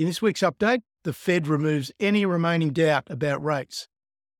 In 0.00 0.06
this 0.06 0.22
week's 0.22 0.40
update, 0.40 0.80
the 1.04 1.12
Fed 1.12 1.46
removes 1.46 1.92
any 2.00 2.24
remaining 2.24 2.70
doubt 2.70 3.08
about 3.10 3.44
rates. 3.44 3.86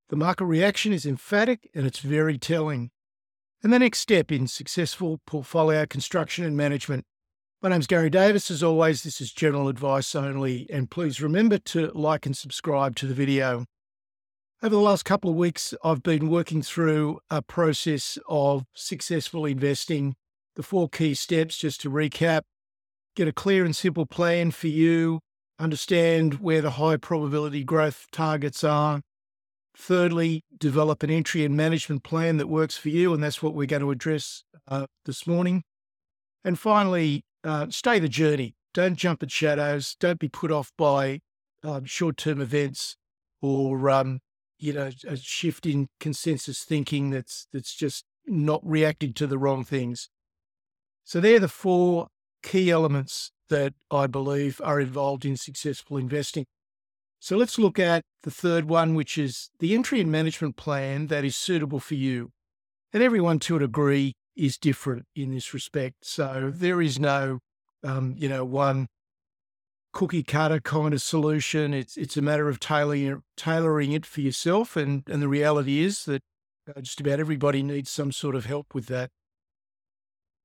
The 0.09 0.17
market 0.17 0.47
reaction 0.47 0.91
is 0.91 1.05
emphatic 1.05 1.69
and 1.75 1.87
it's 1.87 1.99
very 1.99 2.39
telling. 2.39 2.91
And 3.63 3.71
the 3.71 3.79
next 3.79 3.99
step 3.99 4.33
in 4.33 4.47
successful 4.47 5.21
portfolio 5.27 5.85
construction 5.85 6.47
and 6.47 6.57
management. 6.57 7.05
My 7.61 7.69
name's 7.69 7.87
Garry 7.87 8.09
Davis. 8.09 8.51
As 8.51 8.63
always, 8.63 9.03
this 9.03 9.21
is 9.21 9.35
general 9.35 9.69
advice 9.69 10.15
only, 10.15 10.67
and 10.73 10.91
please 10.91 11.21
remember 11.21 11.59
to 11.59 11.89
like 11.89 12.25
and 12.25 12.35
subscribe 12.35 12.97
to 12.97 13.07
the 13.07 13.13
video. 13.13 13.67
Over 14.63 14.75
the 14.75 14.81
last 14.81 15.05
couple 15.05 15.29
of 15.29 15.37
weeks, 15.37 15.75
I've 15.85 16.03
been 16.03 16.31
working 16.31 16.63
through 16.63 17.21
a 17.29 17.43
process 17.43 18.17
of 18.31 18.65
successful 18.73 19.45
investing. 19.45 20.17
The 20.57 20.63
four 20.63 20.89
key 20.89 21.13
steps, 21.13 21.59
just 21.59 21.83
to 21.83 21.91
recap 21.91 22.45
get 23.15 23.29
a 23.29 23.33
clear 23.33 23.67
and 23.67 23.77
simple 23.77 24.07
plan 24.07 24.53
for 24.53 24.69
you, 24.69 25.21
understand 25.61 26.41
where 26.41 26.63
the 26.63 26.73
high 26.73 26.97
probability 26.97 27.63
growth 27.63 28.07
targets 28.11 28.65
are. 28.65 29.03
Thirdly, 29.77 30.43
develop 30.59 31.03
an 31.03 31.11
entry 31.11 31.45
and 31.45 31.57
management 31.57 32.03
plan 32.03 32.39
that 32.39 32.49
works 32.49 32.77
for 32.77 32.89
you, 32.89 33.15
and 33.15 33.23
that's 33.23 33.43
what 33.43 33.55
we're 33.55 33.67
going 33.67 33.83
to 33.83 33.91
address 33.91 34.43
uh, 34.67 34.87
this 35.05 35.27
morning. 35.27 35.63
And 36.45 36.59
finally, 36.59 37.25
uh, 37.45 37.67
stay 37.71 37.99
the 37.99 38.09
journey. 38.09 38.55
Don't 38.75 38.97
jump 38.97 39.23
at 39.23 39.31
shadows. 39.31 39.97
Don't 40.01 40.19
be 40.19 40.29
put 40.29 40.51
off 40.51 40.73
by 40.77 41.21
um, 41.63 41.85
short-term 41.85 42.41
events 42.41 42.97
or 43.43 43.91
um, 43.91 44.21
you 44.59 44.73
know 44.73 44.91
a 45.07 45.17
shift 45.17 45.67
in 45.67 45.89
consensus 45.99 46.65
thinking 46.65 47.11
that's 47.11 47.47
that's 47.53 47.75
just 47.75 48.05
not 48.27 48.61
reacting 48.65 49.13
to 49.15 49.27
the 49.27 49.39
wrong 49.39 49.65
things. 49.65 50.09
So 51.05 51.21
they're 51.21 51.41
the 51.41 51.49
four 51.49 52.09
key 52.43 52.71
elements 52.71 53.33
that 53.51 53.75
I 53.91 54.07
believe 54.07 54.61
are 54.65 54.81
involved 54.81 55.25
in 55.25 55.37
successful 55.37 55.97
investing. 55.97 56.47
So 57.21 57.37
let's 57.37 57.59
look 57.59 57.79
at 57.79 58.03
the 58.23 58.31
third 58.31 58.65
one, 58.65 58.95
which 58.95 59.19
is 59.19 59.51
the 59.59 59.75
entry 59.75 60.01
and 60.01 60.11
management 60.11 60.57
plan 60.57 61.09
that 61.09 61.25
is 61.25 61.37
suitable 61.37 61.79
for 61.79 61.95
you. 61.95 62.31
And 62.93 63.03
everyone, 63.03 63.39
to 63.41 63.57
a 63.57 63.61
degree, 63.61 64.15
is 64.35 64.57
different 64.57 65.05
in 65.15 65.31
this 65.31 65.53
respect. 65.53 65.97
So 66.03 66.51
there 66.53 66.81
is 66.81 66.99
no, 66.99 67.41
um, 67.85 68.15
you 68.17 68.29
know, 68.29 68.45
one 68.45 68.87
cookie 69.93 70.23
cutter 70.23 70.61
kind 70.61 70.95
of 70.95 71.03
solution. 71.03 71.75
It's 71.75 71.97
it's 71.97 72.17
a 72.17 72.23
matter 72.23 72.49
of 72.49 72.59
tailoring 72.59 73.23
tailoring 73.37 73.93
it 73.93 74.07
for 74.07 74.23
yourself. 74.23 74.77
And 74.77 75.03
and 75.09 75.21
the 75.21 75.29
reality 75.29 75.81
is 75.81 76.05
that 76.07 76.23
uh, 76.69 76.81
just 76.81 77.01
about 77.01 77.21
everybody 77.21 77.63
needs 77.63 77.91
some 77.91 78.13
sort 78.13 78.35
of 78.35 78.47
help 78.47 78.75
with 78.75 78.87
that. 78.87 79.11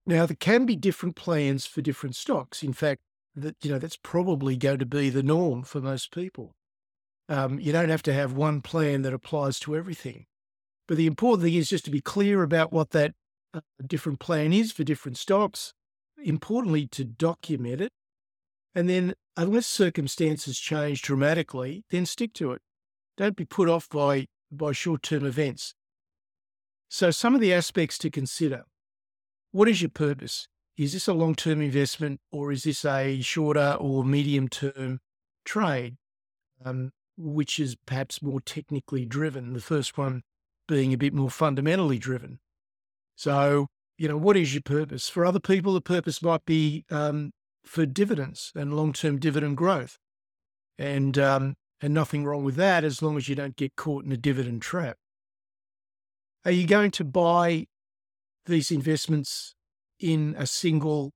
Now, 0.07 0.25
there 0.25 0.37
can 0.39 0.65
be 0.65 0.75
different 0.75 1.15
plans 1.15 1.65
for 1.65 1.81
different 1.81 2.15
stocks. 2.15 2.61
In 2.61 2.73
fact, 2.73 3.01
that 3.35 3.55
you 3.63 3.71
know 3.71 3.79
that's 3.79 3.97
probably 3.97 4.55
going 4.55 4.79
to 4.79 4.85
be 4.85 5.09
the 5.09 5.23
norm 5.23 5.63
for 5.63 5.81
most 5.81 6.13
people. 6.13 6.53
Um, 7.27 7.59
you 7.59 7.71
don't 7.71 7.89
have 7.89 8.03
to 8.03 8.13
have 8.13 8.33
one 8.33 8.61
plan 8.61 9.01
that 9.01 9.13
applies 9.13 9.59
to 9.61 9.75
everything. 9.75 10.25
But 10.87 10.97
the 10.97 11.07
important 11.07 11.43
thing 11.43 11.55
is 11.55 11.69
just 11.69 11.85
to 11.85 11.91
be 11.91 12.01
clear 12.01 12.43
about 12.43 12.71
what 12.71 12.91
that 12.91 13.13
uh, 13.53 13.61
different 13.85 14.19
plan 14.19 14.53
is 14.53 14.71
for 14.71 14.83
different 14.83 15.17
stocks. 15.17 15.73
Importantly, 16.23 16.87
to 16.87 17.03
document 17.03 17.81
it. 17.81 17.91
And 18.73 18.87
then, 18.87 19.15
unless 19.35 19.65
circumstances 19.65 20.59
change 20.59 21.01
dramatically, 21.01 21.83
then 21.89 22.05
stick 22.05 22.33
to 22.33 22.51
it. 22.51 22.61
Don't 23.17 23.35
be 23.35 23.45
put 23.45 23.69
off 23.69 23.89
by, 23.89 24.27
by 24.51 24.71
short 24.71 25.01
term 25.01 25.25
events. 25.25 25.73
So, 26.89 27.09
some 27.09 27.33
of 27.33 27.41
the 27.41 27.53
aspects 27.53 27.97
to 27.99 28.09
consider 28.09 28.65
what 29.55 29.69
is 29.69 29.81
your 29.81 29.89
purpose? 29.89 30.49
Is 30.75 30.91
this 30.91 31.07
a 31.07 31.13
long 31.13 31.33
term 31.33 31.61
investment 31.61 32.19
or 32.29 32.51
is 32.51 32.63
this 32.63 32.83
a 32.83 33.21
shorter 33.21 33.77
or 33.79 34.03
medium 34.03 34.49
term 34.49 34.99
trade, 35.45 35.95
um, 36.65 36.91
which 37.15 37.57
is 37.57 37.77
perhaps 37.85 38.21
more 38.21 38.41
technically 38.41 39.05
driven? 39.05 39.53
The 39.53 39.61
first 39.61 39.97
one 39.97 40.23
being 40.67 40.93
a 40.93 40.97
bit 40.97 41.13
more 41.13 41.29
fundamentally 41.29 41.97
driven. 41.97 42.39
So, 43.15 43.67
you 43.97 44.09
know, 44.09 44.17
what 44.17 44.35
is 44.35 44.53
your 44.53 44.61
purpose? 44.61 45.07
For 45.07 45.25
other 45.25 45.39
people, 45.39 45.73
the 45.73 45.79
purpose 45.79 46.21
might 46.21 46.45
be 46.45 46.83
um, 46.91 47.31
for 47.63 47.85
dividends 47.85 48.51
and 48.55 48.75
long 48.75 48.91
term 48.91 49.19
dividend 49.19 49.55
growth. 49.55 49.97
And, 50.77 51.17
um, 51.17 51.55
and 51.79 51.93
nothing 51.93 52.25
wrong 52.25 52.43
with 52.43 52.55
that 52.57 52.83
as 52.83 53.01
long 53.01 53.15
as 53.15 53.29
you 53.29 53.35
don't 53.35 53.55
get 53.55 53.77
caught 53.77 54.03
in 54.03 54.11
a 54.11 54.17
dividend 54.17 54.63
trap. 54.63 54.97
Are 56.43 56.51
you 56.51 56.67
going 56.67 56.91
to 56.91 57.05
buy 57.05 57.67
these 58.45 58.71
investments 58.71 59.55
in 59.99 60.35
a 60.37 60.47
single 60.47 61.11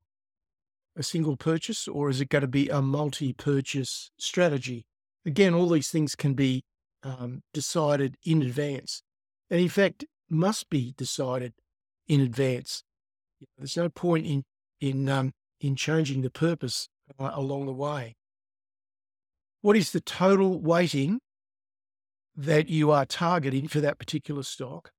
a 0.95 1.03
single 1.03 1.37
purchase 1.37 1.87
or 1.87 2.09
is 2.09 2.19
it 2.19 2.29
going 2.29 2.41
to 2.41 2.47
be 2.47 2.67
a 2.67 2.81
multi-purchase 2.81 4.11
strategy? 4.17 4.85
Again 5.25 5.53
all 5.53 5.69
these 5.69 5.89
things 5.89 6.15
can 6.15 6.33
be 6.33 6.63
um, 7.03 7.41
decided 7.53 8.15
in 8.25 8.41
advance 8.41 9.03
and 9.49 9.61
in 9.61 9.69
fact 9.69 10.05
must 10.29 10.69
be 10.69 10.93
decided 10.97 11.53
in 12.07 12.21
advance. 12.21 12.83
There's 13.57 13.77
no 13.77 13.89
point 13.89 14.25
in 14.25 14.43
in 14.81 15.09
um, 15.09 15.31
in 15.61 15.75
changing 15.75 16.21
the 16.21 16.29
purpose 16.29 16.89
uh, 17.19 17.31
along 17.33 17.65
the 17.65 17.73
way. 17.73 18.15
What 19.61 19.75
is 19.75 19.91
the 19.91 20.01
total 20.01 20.59
weighting 20.59 21.19
that 22.35 22.69
you 22.69 22.91
are 22.91 23.05
targeting 23.05 23.67
for 23.67 23.81
that 23.81 23.99
particular 23.99 24.43
stock 24.43 24.91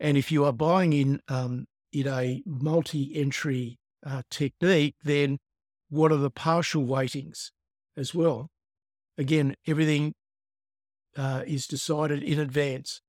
and 0.00 0.16
if 0.16 0.30
you 0.30 0.44
are 0.44 0.52
buying 0.52 0.92
in 0.92 1.20
um, 1.28 1.66
in 1.92 2.06
a 2.06 2.42
multi-entry 2.46 3.78
uh, 4.06 4.22
technique, 4.30 4.94
then 5.02 5.38
what 5.88 6.12
are 6.12 6.16
the 6.16 6.30
partial 6.30 6.84
weightings 6.84 7.50
as 7.96 8.14
well? 8.14 8.48
Again, 9.16 9.56
everything 9.66 10.14
uh, 11.16 11.42
is 11.46 11.66
decided 11.66 12.22
in 12.22 12.38
advance. 12.38 13.00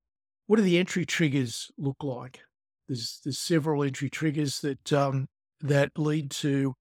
What 0.47 0.55
do 0.55 0.63
the 0.63 0.79
entry 0.79 1.05
triggers 1.05 1.69
look 1.77 2.03
like? 2.03 2.41
There's 2.87 3.19
there's 3.23 3.37
several 3.37 3.83
entry 3.83 4.09
triggers 4.09 4.61
that 4.61 4.91
um, 4.91 5.27
that 5.61 5.91
lead 5.97 6.31
to 6.31 6.73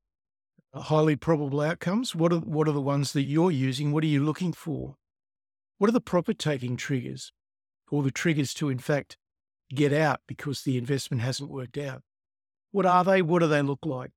highly 0.75 1.17
probable 1.17 1.61
outcomes. 1.61 2.15
What 2.15 2.33
are 2.33 2.39
what 2.39 2.67
are 2.67 2.73
the 2.73 2.81
ones 2.81 3.13
that 3.13 3.25
you're 3.25 3.51
using? 3.51 3.93
What 3.93 4.05
are 4.05 4.09
you 4.09 4.25
looking 4.25 4.55
for? 4.55 4.95
What 5.77 5.89
are 5.89 5.93
the 5.93 6.01
profit 6.01 6.39
taking 6.39 6.77
triggers, 6.77 7.33
or 7.91 8.03
the 8.03 8.11
triggers 8.11 8.55
to 8.55 8.71
in 8.71 8.79
fact 8.79 9.19
get 9.75 9.93
out 9.93 10.21
because 10.27 10.63
the 10.63 10.79
investment 10.79 11.23
hasn't 11.23 11.51
worked 11.51 11.79
out. 11.79 12.03
What 12.71 12.87
are 12.87 13.05
they? 13.05 13.23
What 13.23 13.41
do 13.41 13.49
they 13.49 13.63
look 13.63 13.85
like? 13.85 14.11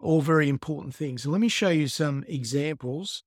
All 0.00 0.20
very 0.20 0.48
important 0.48 0.94
things. 0.94 1.24
And 1.24 1.32
let 1.32 1.40
me 1.40 1.48
show 1.48 1.70
you 1.70 1.88
some 1.88 2.24
examples 2.28 3.22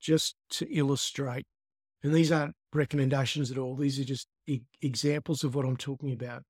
just 0.00 0.34
to 0.50 0.66
illustrate. 0.74 1.46
And 2.02 2.14
these 2.14 2.32
aren't 2.32 2.54
recommendations 2.72 3.50
at 3.50 3.58
all. 3.58 3.76
These 3.76 4.00
are 4.00 4.04
just 4.04 4.26
e- 4.46 4.62
examples 4.80 5.44
of 5.44 5.54
what 5.54 5.64
I'm 5.64 5.76
talking 5.76 6.12
about. 6.12 6.42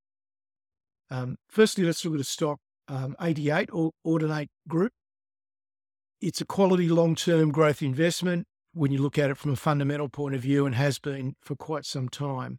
Um, 1.10 1.36
firstly, 1.48 1.84
let's 1.84 2.04
look 2.04 2.14
at 2.14 2.20
a 2.20 2.24
stock 2.24 2.58
um, 2.88 3.16
AD8 3.20 3.68
or 3.72 3.92
Audinate 4.06 4.48
Group. 4.68 4.92
It's 6.20 6.40
a 6.40 6.46
quality 6.46 6.88
long 6.88 7.14
term 7.14 7.50
growth 7.50 7.82
investment 7.82 8.46
when 8.72 8.92
you 8.92 8.98
look 8.98 9.18
at 9.18 9.30
it 9.30 9.36
from 9.36 9.52
a 9.52 9.56
fundamental 9.56 10.08
point 10.08 10.34
of 10.34 10.42
view 10.42 10.66
and 10.66 10.74
has 10.74 10.98
been 10.98 11.34
for 11.40 11.56
quite 11.56 11.84
some 11.84 12.08
time. 12.08 12.58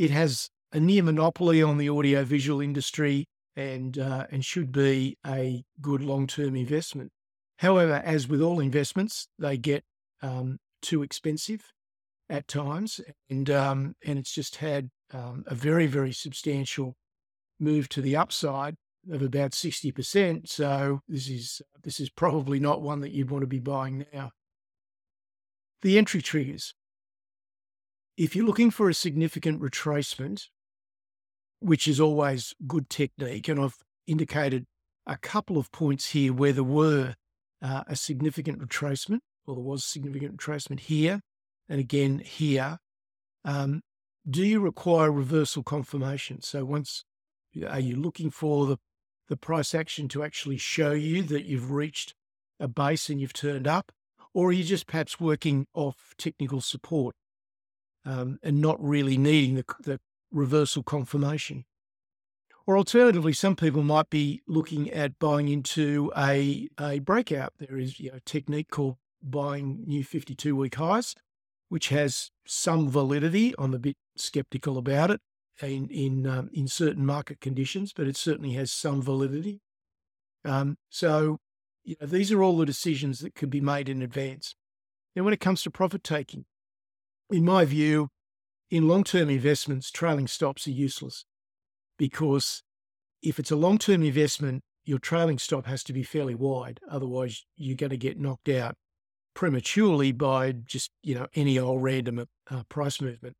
It 0.00 0.10
has 0.12 0.48
a 0.72 0.80
near 0.80 1.02
monopoly 1.02 1.62
on 1.62 1.76
the 1.76 1.90
audiovisual 1.90 2.62
industry 2.62 3.26
and 3.54 3.98
uh, 3.98 4.28
and 4.30 4.42
should 4.42 4.72
be 4.72 5.18
a 5.26 5.62
good 5.82 6.00
long 6.00 6.26
term 6.26 6.56
investment. 6.56 7.12
However, 7.58 8.00
as 8.02 8.26
with 8.26 8.40
all 8.40 8.60
investments, 8.60 9.28
they 9.38 9.58
get 9.58 9.84
um, 10.22 10.56
too 10.80 11.02
expensive 11.02 11.60
at 12.30 12.48
times, 12.48 13.02
and 13.28 13.50
um, 13.50 13.94
and 14.02 14.18
it's 14.18 14.32
just 14.32 14.56
had 14.56 14.88
um, 15.12 15.44
a 15.46 15.54
very 15.54 15.86
very 15.86 16.12
substantial 16.12 16.96
move 17.58 17.86
to 17.90 18.00
the 18.00 18.16
upside 18.16 18.76
of 19.12 19.20
about 19.20 19.52
sixty 19.52 19.92
percent. 19.92 20.48
So 20.48 21.00
this 21.08 21.28
is 21.28 21.60
this 21.82 22.00
is 22.00 22.08
probably 22.08 22.58
not 22.58 22.80
one 22.80 23.00
that 23.00 23.12
you'd 23.12 23.30
want 23.30 23.42
to 23.42 23.46
be 23.46 23.60
buying 23.60 24.06
now. 24.14 24.30
The 25.82 25.98
entry 25.98 26.22
triggers. 26.22 26.72
If 28.20 28.36
you're 28.36 28.44
looking 28.44 28.70
for 28.70 28.90
a 28.90 28.92
significant 28.92 29.62
retracement, 29.62 30.48
which 31.60 31.88
is 31.88 31.98
always 31.98 32.52
good 32.66 32.90
technique, 32.90 33.48
and 33.48 33.58
I've 33.58 33.78
indicated 34.06 34.66
a 35.06 35.16
couple 35.16 35.56
of 35.56 35.72
points 35.72 36.10
here 36.10 36.34
where 36.34 36.52
there 36.52 36.62
were 36.62 37.14
uh, 37.62 37.84
a 37.86 37.96
significant 37.96 38.58
retracement, 38.58 39.20
or 39.46 39.54
there 39.54 39.64
was 39.64 39.86
significant 39.86 40.36
retracement 40.36 40.80
here, 40.80 41.22
and 41.66 41.80
again 41.80 42.18
here. 42.18 42.76
Um, 43.42 43.80
do 44.28 44.44
you 44.44 44.60
require 44.60 45.10
reversal 45.10 45.62
confirmation? 45.62 46.42
So 46.42 46.62
once 46.66 47.06
are 47.66 47.80
you 47.80 47.96
looking 47.96 48.28
for 48.28 48.66
the 48.66 48.76
the 49.28 49.38
price 49.38 49.74
action 49.74 50.08
to 50.08 50.22
actually 50.22 50.58
show 50.58 50.92
you 50.92 51.22
that 51.22 51.46
you've 51.46 51.70
reached 51.70 52.14
a 52.58 52.68
base 52.68 53.08
and 53.08 53.18
you've 53.18 53.32
turned 53.32 53.66
up, 53.66 53.92
or 54.34 54.50
are 54.50 54.52
you 54.52 54.64
just 54.64 54.86
perhaps 54.86 55.18
working 55.18 55.66
off 55.72 56.12
technical 56.18 56.60
support? 56.60 57.14
Um, 58.10 58.38
and 58.42 58.60
not 58.60 58.82
really 58.82 59.16
needing 59.16 59.54
the, 59.54 59.64
the 59.84 60.00
reversal 60.32 60.82
confirmation. 60.82 61.64
Or 62.66 62.76
alternatively, 62.76 63.32
some 63.32 63.56
people 63.56 63.82
might 63.82 64.10
be 64.10 64.42
looking 64.46 64.90
at 64.90 65.18
buying 65.18 65.48
into 65.48 66.12
a, 66.16 66.68
a 66.78 66.98
breakout. 66.98 67.52
There 67.58 67.78
is 67.78 68.00
you 68.00 68.10
know, 68.10 68.16
a 68.16 68.20
technique 68.20 68.70
called 68.70 68.96
buying 69.22 69.84
new 69.86 70.02
52 70.02 70.56
week 70.56 70.74
highs, 70.74 71.14
which 71.68 71.88
has 71.88 72.30
some 72.46 72.88
validity. 72.88 73.54
I'm 73.58 73.74
a 73.74 73.78
bit 73.78 73.96
skeptical 74.16 74.76
about 74.76 75.10
it 75.10 75.20
in 75.62 75.88
in 75.88 76.26
um, 76.26 76.50
in 76.52 76.66
certain 76.66 77.06
market 77.06 77.40
conditions, 77.40 77.92
but 77.92 78.06
it 78.06 78.16
certainly 78.16 78.52
has 78.52 78.72
some 78.72 79.00
validity. 79.02 79.60
Um, 80.44 80.76
so, 80.88 81.38
you 81.84 81.96
know, 82.00 82.06
these 82.06 82.32
are 82.32 82.42
all 82.42 82.56
the 82.56 82.66
decisions 82.66 83.20
that 83.20 83.34
could 83.34 83.50
be 83.50 83.60
made 83.60 83.88
in 83.88 84.02
advance. 84.02 84.54
Now, 85.14 85.22
when 85.22 85.34
it 85.34 85.40
comes 85.40 85.62
to 85.62 85.70
profit 85.70 86.02
taking, 86.02 86.44
in 87.30 87.44
my 87.44 87.64
view, 87.64 88.08
in 88.70 88.88
long 88.88 89.04
term 89.04 89.28
investments, 89.30 89.90
trailing 89.90 90.26
stops 90.26 90.66
are 90.66 90.72
useless 90.72 91.24
because 91.98 92.62
if 93.22 93.38
it's 93.38 93.50
a 93.50 93.56
long 93.56 93.78
term 93.78 94.02
investment, 94.02 94.62
your 94.84 94.98
trailing 94.98 95.38
stop 95.38 95.66
has 95.66 95.84
to 95.84 95.92
be 95.92 96.02
fairly 96.02 96.34
wide. 96.34 96.80
Otherwise, 96.90 97.44
you're 97.56 97.76
going 97.76 97.90
to 97.90 97.96
get 97.96 98.18
knocked 98.18 98.48
out 98.48 98.74
prematurely 99.34 100.12
by 100.12 100.52
just, 100.52 100.90
you 101.02 101.14
know, 101.14 101.26
any 101.34 101.58
old 101.58 101.82
random 101.82 102.26
uh, 102.50 102.62
price 102.68 103.00
movement. 103.00 103.36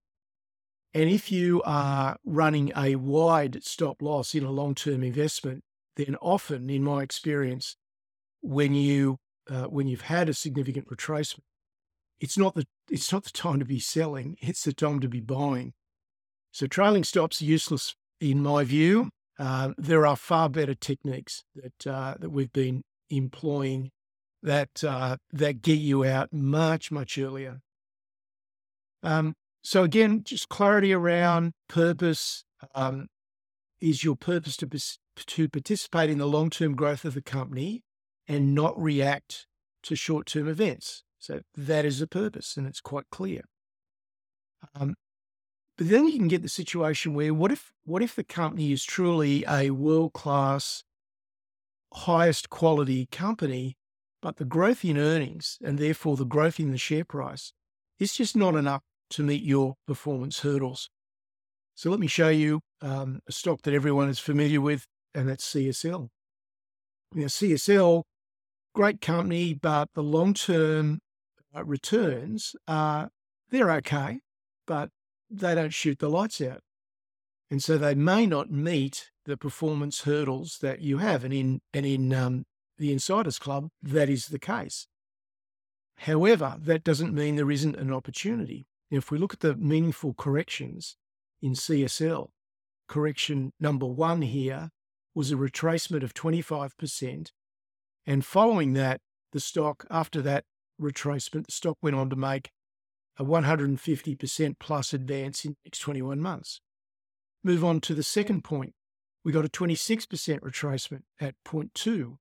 And 0.93 1.09
if 1.09 1.31
you 1.31 1.63
are 1.65 2.17
running 2.25 2.73
a 2.77 2.97
wide 2.97 3.63
stop 3.63 4.03
loss 4.03 4.35
in 4.35 4.45
a 4.45 4.51
long 4.51 4.75
term 4.75 5.03
investment, 5.03 5.63
then 5.97 6.17
often, 6.21 6.69
in 6.71 6.83
my 6.83 7.03
experience, 7.03 7.77
when 8.43 8.75
you 8.75 9.19
uh, 9.49 9.65
when 9.65 9.87
you've 9.87 10.03
had 10.03 10.29
a 10.29 10.35
significant 10.35 10.89
retracement, 10.89 11.45
it's 12.21 12.37
not 12.39 12.55
the 12.55 12.67
it's 12.91 13.13
not 13.13 13.25
the 13.25 13.31
time 13.31 13.59
to 13.59 13.65
be 13.65 13.81
selling; 13.81 14.37
it's 14.41 14.65
the 14.65 14.73
time 14.73 15.01
to 15.01 15.09
be 15.09 15.21
buying. 15.21 15.73
So 16.53 16.67
trailing 16.67 17.05
stops 17.05 17.41
are 17.41 17.47
useless 17.47 17.95
in 18.21 18.43
my 18.43 18.65
view. 18.65 19.11
Uh, 19.39 19.71
there 19.79 20.07
are 20.07 20.17
far 20.17 20.49
better 20.49 20.75
techniques 20.75 21.45
that 21.55 21.87
uh, 21.87 22.15
that 22.21 22.31
we've 22.31 22.53
been 22.53 22.83
employing 23.09 23.91
that 24.43 24.85
uh, 24.85 25.17
that 25.33 25.63
get 25.63 25.79
you 25.79 26.05
out 26.05 26.33
much 26.33 26.93
much 26.93 27.17
earlier. 27.19 27.61
Um, 29.03 29.35
so 29.63 29.83
again, 29.83 30.23
just 30.25 30.49
clarity 30.49 30.93
around 30.93 31.53
purpose. 31.69 32.45
Um, 32.75 33.07
is 33.81 34.05
your 34.05 34.17
purpose 34.17 34.59
to 34.59 34.69
to 35.17 35.49
participate 35.49 36.11
in 36.11 36.19
the 36.19 36.27
long 36.27 36.51
term 36.51 36.75
growth 36.75 37.07
of 37.07 37.15
the 37.15 37.23
company 37.23 37.83
and 38.29 38.55
not 38.55 38.81
react 38.81 39.47
to 39.85 39.97
short 39.97 40.27
term 40.27 40.49
events? 40.49 41.03
So 41.21 41.43
that 41.55 41.85
is 41.85 42.01
the 42.01 42.07
purpose, 42.07 42.57
and 42.57 42.67
it's 42.67 42.81
quite 42.81 43.05
clear. 43.11 43.43
Um, 44.75 44.95
but 45.77 45.89
then 45.89 46.07
you 46.07 46.19
can 46.19 46.29
get 46.29 46.43
the 46.43 46.49
situation 46.49 47.15
where 47.15 47.33
what 47.33 47.53
if 47.53 47.73
what 47.85 48.03
if 48.03 48.17
the 48.17 48.25
company 48.25 48.73
is 48.73 48.83
truly 48.83 49.45
a 49.49 49.71
world 49.71 50.15
class, 50.15 50.83
highest 51.93 52.51
quality 52.51 53.07
company, 53.13 53.77
but 54.23 54.37
the 54.37 54.45
growth 54.45 54.85
in 54.85 54.99
earnings 54.99 55.59
and 55.63 55.79
therefore 55.79 56.17
the 56.17 56.25
growth 56.25 56.59
in 56.59 56.71
the 56.71 56.79
share 56.79 57.05
price 57.05 57.53
is 57.99 58.15
just 58.15 58.37
not 58.37 58.55
enough 58.55 58.83
to 59.11 59.23
meet 59.23 59.43
your 59.43 59.75
performance 59.87 60.41
hurdles. 60.41 60.89
So 61.75 61.91
let 61.91 62.01
me 62.01 62.07
show 62.07 62.29
you 62.29 62.61
um, 62.81 63.21
a 63.27 63.33
stock 63.33 63.63
that 63.63 63.75
everyone 63.75 64.09
is 64.09 64.19
familiar 64.19 64.61
with, 64.61 64.87
and 65.15 65.29
that's 65.29 65.51
CSL. 65.53 66.09
Now, 67.15 67.27
CSL, 67.27 68.03
great 68.75 69.01
company, 69.01 69.55
but 69.55 69.89
the 69.95 70.03
long 70.03 70.35
term 70.35 71.01
uh, 71.55 71.65
returns 71.65 72.55
are 72.69 73.11
they're 73.51 73.71
okay, 73.73 74.21
but 74.67 74.91
they 75.31 75.55
don't 75.55 75.75
shoot 75.75 75.99
the 75.99 76.09
lights 76.09 76.41
out. 76.41 76.61
And 77.51 77.63
so 77.63 77.77
they 77.77 77.95
may 77.95 78.27
not 78.27 78.51
meet 78.51 79.11
the 79.25 79.37
performance 79.37 80.03
hurdles 80.03 80.59
that 80.61 80.81
you 80.81 80.99
have. 80.99 81.25
And 81.25 81.35
in 81.35 81.61
and 81.75 81.85
in 81.85 82.13
um, 82.13 82.45
the 82.79 82.93
Insiders 82.93 83.39
Club, 83.39 83.69
that 83.83 84.09
is 84.09 84.27
the 84.27 84.39
case. 84.39 84.87
However, 85.99 86.57
that 86.61 86.85
doesn't 86.85 87.15
mean 87.15 87.37
there 87.37 87.51
isn't 87.51 87.77
an 87.77 87.93
opportunity. 87.93 88.67
If 88.91 89.11
we 89.11 89.19
look 89.19 89.35
at 89.35 89.41
the 89.41 89.55
meaningful 89.55 90.15
corrections 90.15 90.97
in 91.43 91.53
CSL, 91.53 92.29
correction 92.89 93.53
number 93.61 93.87
one 93.87 94.23
here 94.23 94.71
was 95.15 95.31
a 95.31 95.37
retracement 95.37 96.03
of 96.03 96.15
25%. 96.15 97.31
And 98.07 98.25
following 98.25 98.73
that, 98.73 99.01
the 99.33 99.41
stock, 99.41 99.85
after 99.91 100.23
that 100.23 100.45
retracement, 100.81 101.47
the 101.47 101.53
stock 101.53 101.79
went 101.83 101.97
on 101.97 102.11
to 102.11 102.17
make 102.17 102.51
a 103.19 103.25
150% 103.25 104.57
plus 104.59 104.93
advance 104.93 105.45
in 105.45 105.53
the 105.53 105.57
next 105.67 105.81
21 105.81 106.21
months. 106.21 106.61
Move 107.45 107.65
on 107.65 107.81
to 107.81 107.95
the 107.95 108.03
second 108.03 108.45
point. 108.45 108.75
We 109.25 109.33
got 109.33 109.45
a 109.45 109.49
26% 109.49 110.41
retracement 110.41 111.03
at 111.21 111.35
point 111.45 111.75
two, 111.75 112.19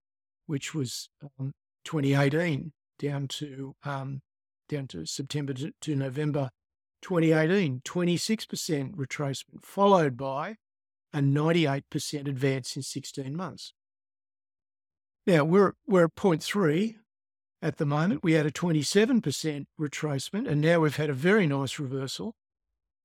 which 0.47 0.73
was 0.73 1.09
um, 1.39 1.53
2018 1.85 2.73
down 2.97 3.27
to 3.27 3.75
um, 3.83 4.21
down 4.67 4.87
to 4.87 5.05
September 5.05 5.53
to, 5.53 5.71
to 5.81 5.95
November 5.95 6.49
2018, 7.01 7.81
26% 7.85 8.95
retracement, 8.95 9.63
followed 9.63 10.17
by 10.17 10.55
a 11.13 11.19
98% 11.19 12.27
advance 12.27 12.75
in 12.75 12.83
16 12.83 13.35
months. 13.35 13.73
Now 15.25 15.43
we're 15.43 15.73
we're 15.87 16.05
at 16.05 16.15
point 16.15 16.43
three 16.43 16.97
at 17.61 17.77
the 17.77 17.85
moment. 17.85 18.23
We 18.23 18.33
had 18.33 18.45
a 18.45 18.51
27% 18.51 19.65
retracement, 19.79 20.47
and 20.47 20.61
now 20.61 20.79
we've 20.79 20.95
had 20.95 21.09
a 21.09 21.13
very 21.13 21.47
nice 21.47 21.79
reversal, 21.79 22.35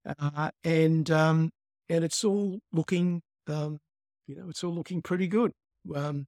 uh, 0.06 0.50
and 0.62 1.10
um, 1.10 1.50
and 1.88 2.04
it's 2.04 2.24
all 2.24 2.60
looking, 2.72 3.22
um, 3.48 3.78
you 4.26 4.36
know, 4.36 4.48
it's 4.48 4.64
all 4.64 4.74
looking 4.74 5.02
pretty 5.02 5.26
good. 5.26 5.52
Um, 5.94 6.26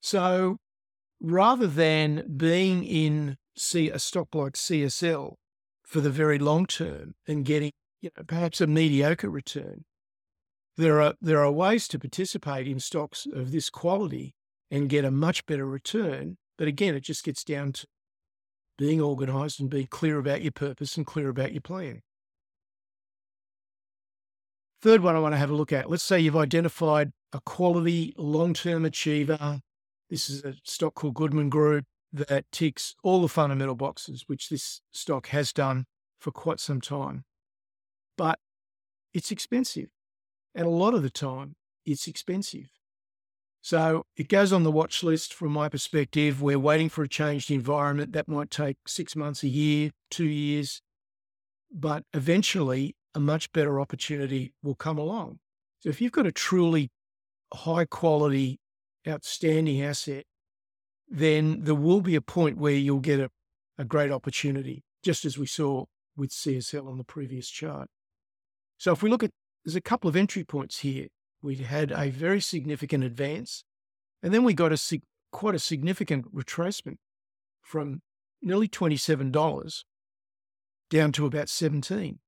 so 0.00 0.56
rather 1.20 1.66
than 1.66 2.36
being 2.36 2.84
in 2.84 3.36
see 3.56 3.90
a 3.90 3.98
stock 3.98 4.34
like 4.34 4.52
CSL 4.52 5.34
for 5.84 6.00
the 6.00 6.10
very 6.10 6.38
long 6.38 6.66
term 6.66 7.14
and 7.26 7.44
getting 7.44 7.72
you 8.02 8.10
know 8.16 8.22
perhaps 8.24 8.60
a 8.60 8.66
mediocre 8.66 9.30
return, 9.30 9.84
there 10.76 11.00
are 11.00 11.14
there 11.20 11.42
are 11.42 11.50
ways 11.50 11.88
to 11.88 11.98
participate 11.98 12.66
in 12.66 12.80
stocks 12.80 13.26
of 13.32 13.50
this 13.50 13.70
quality 13.70 14.34
and 14.70 14.88
get 14.88 15.04
a 15.04 15.10
much 15.10 15.46
better 15.46 15.66
return 15.66 16.36
but 16.58 16.68
again, 16.68 16.94
it 16.94 17.00
just 17.00 17.24
gets 17.24 17.44
down 17.44 17.72
to 17.72 17.86
being 18.78 19.00
organized 19.00 19.60
and 19.60 19.70
being 19.70 19.86
clear 19.86 20.18
about 20.18 20.42
your 20.42 20.52
purpose 20.52 20.96
and 20.96 21.06
clear 21.06 21.28
about 21.28 21.52
your 21.52 21.62
plan. 21.62 22.02
Third 24.82 25.00
one 25.00 25.16
I 25.16 25.18
want 25.18 25.32
to 25.32 25.38
have 25.38 25.50
a 25.50 25.54
look 25.54 25.72
at. 25.72 25.90
Let's 25.90 26.02
say 26.02 26.20
you've 26.20 26.36
identified 26.36 27.12
a 27.32 27.40
quality 27.40 28.14
long 28.16 28.54
term 28.54 28.84
achiever. 28.84 29.60
This 30.10 30.30
is 30.30 30.44
a 30.44 30.54
stock 30.64 30.94
called 30.94 31.14
Goodman 31.14 31.48
Group 31.48 31.84
that 32.12 32.44
ticks 32.52 32.94
all 33.02 33.20
the 33.20 33.28
fundamental 33.28 33.74
boxes, 33.74 34.24
which 34.26 34.48
this 34.48 34.80
stock 34.92 35.28
has 35.28 35.52
done 35.52 35.86
for 36.20 36.30
quite 36.30 36.60
some 36.60 36.80
time. 36.80 37.24
But 38.16 38.38
it's 39.12 39.30
expensive. 39.30 39.88
And 40.54 40.66
a 40.66 40.70
lot 40.70 40.94
of 40.94 41.02
the 41.02 41.10
time, 41.10 41.56
it's 41.84 42.06
expensive. 42.06 42.68
So 43.66 44.04
it 44.16 44.28
goes 44.28 44.52
on 44.52 44.62
the 44.62 44.70
watch 44.70 45.02
list 45.02 45.34
from 45.34 45.50
my 45.50 45.68
perspective. 45.68 46.40
We're 46.40 46.56
waiting 46.56 46.88
for 46.88 47.02
a 47.02 47.08
changed 47.08 47.50
environment. 47.50 48.12
That 48.12 48.28
might 48.28 48.48
take 48.48 48.76
six 48.86 49.16
months, 49.16 49.42
a 49.42 49.48
year, 49.48 49.90
two 50.08 50.26
years. 50.26 50.82
But 51.72 52.04
eventually, 52.14 52.94
a 53.12 53.18
much 53.18 53.50
better 53.50 53.80
opportunity 53.80 54.54
will 54.62 54.76
come 54.76 54.98
along. 54.98 55.40
So 55.80 55.88
if 55.88 56.00
you've 56.00 56.12
got 56.12 56.28
a 56.28 56.30
truly 56.30 56.92
high 57.52 57.86
quality, 57.86 58.60
outstanding 59.04 59.82
asset, 59.82 60.26
then 61.08 61.64
there 61.64 61.74
will 61.74 62.02
be 62.02 62.14
a 62.14 62.20
point 62.20 62.58
where 62.58 62.72
you'll 62.72 63.00
get 63.00 63.18
a, 63.18 63.30
a 63.76 63.84
great 63.84 64.12
opportunity, 64.12 64.84
just 65.02 65.24
as 65.24 65.36
we 65.36 65.46
saw 65.48 65.86
with 66.16 66.30
CSL 66.30 66.86
on 66.86 66.98
the 66.98 67.04
previous 67.04 67.48
chart. 67.48 67.88
So 68.78 68.92
if 68.92 69.02
we 69.02 69.10
look 69.10 69.24
at, 69.24 69.32
there's 69.64 69.74
a 69.74 69.80
couple 69.80 70.08
of 70.08 70.14
entry 70.14 70.44
points 70.44 70.78
here 70.78 71.08
we 71.42 71.56
had 71.56 71.92
a 71.92 72.10
very 72.10 72.40
significant 72.40 73.04
advance, 73.04 73.64
and 74.22 74.32
then 74.32 74.44
we 74.44 74.54
got 74.54 74.72
a 74.72 75.00
quite 75.32 75.54
a 75.54 75.58
significant 75.58 76.34
retracement 76.34 76.96
from 77.60 78.00
nearly 78.40 78.68
$27 78.68 79.84
down 80.88 81.12
to 81.12 81.26
about 81.26 81.48
17. 81.48 82.18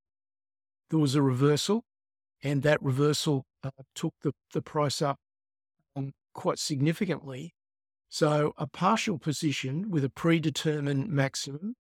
There 0.90 0.98
was 0.98 1.14
a 1.14 1.22
reversal, 1.22 1.84
and 2.42 2.62
that 2.62 2.82
reversal 2.82 3.46
uh, 3.62 3.70
took 3.94 4.14
the, 4.22 4.32
the 4.52 4.62
price 4.62 5.00
up 5.00 5.18
um, 5.96 6.12
quite 6.34 6.58
significantly. 6.58 7.54
So 8.08 8.52
a 8.56 8.66
partial 8.66 9.18
position 9.18 9.90
with 9.90 10.04
a 10.04 10.10
predetermined 10.10 11.08
maximum, 11.08 11.76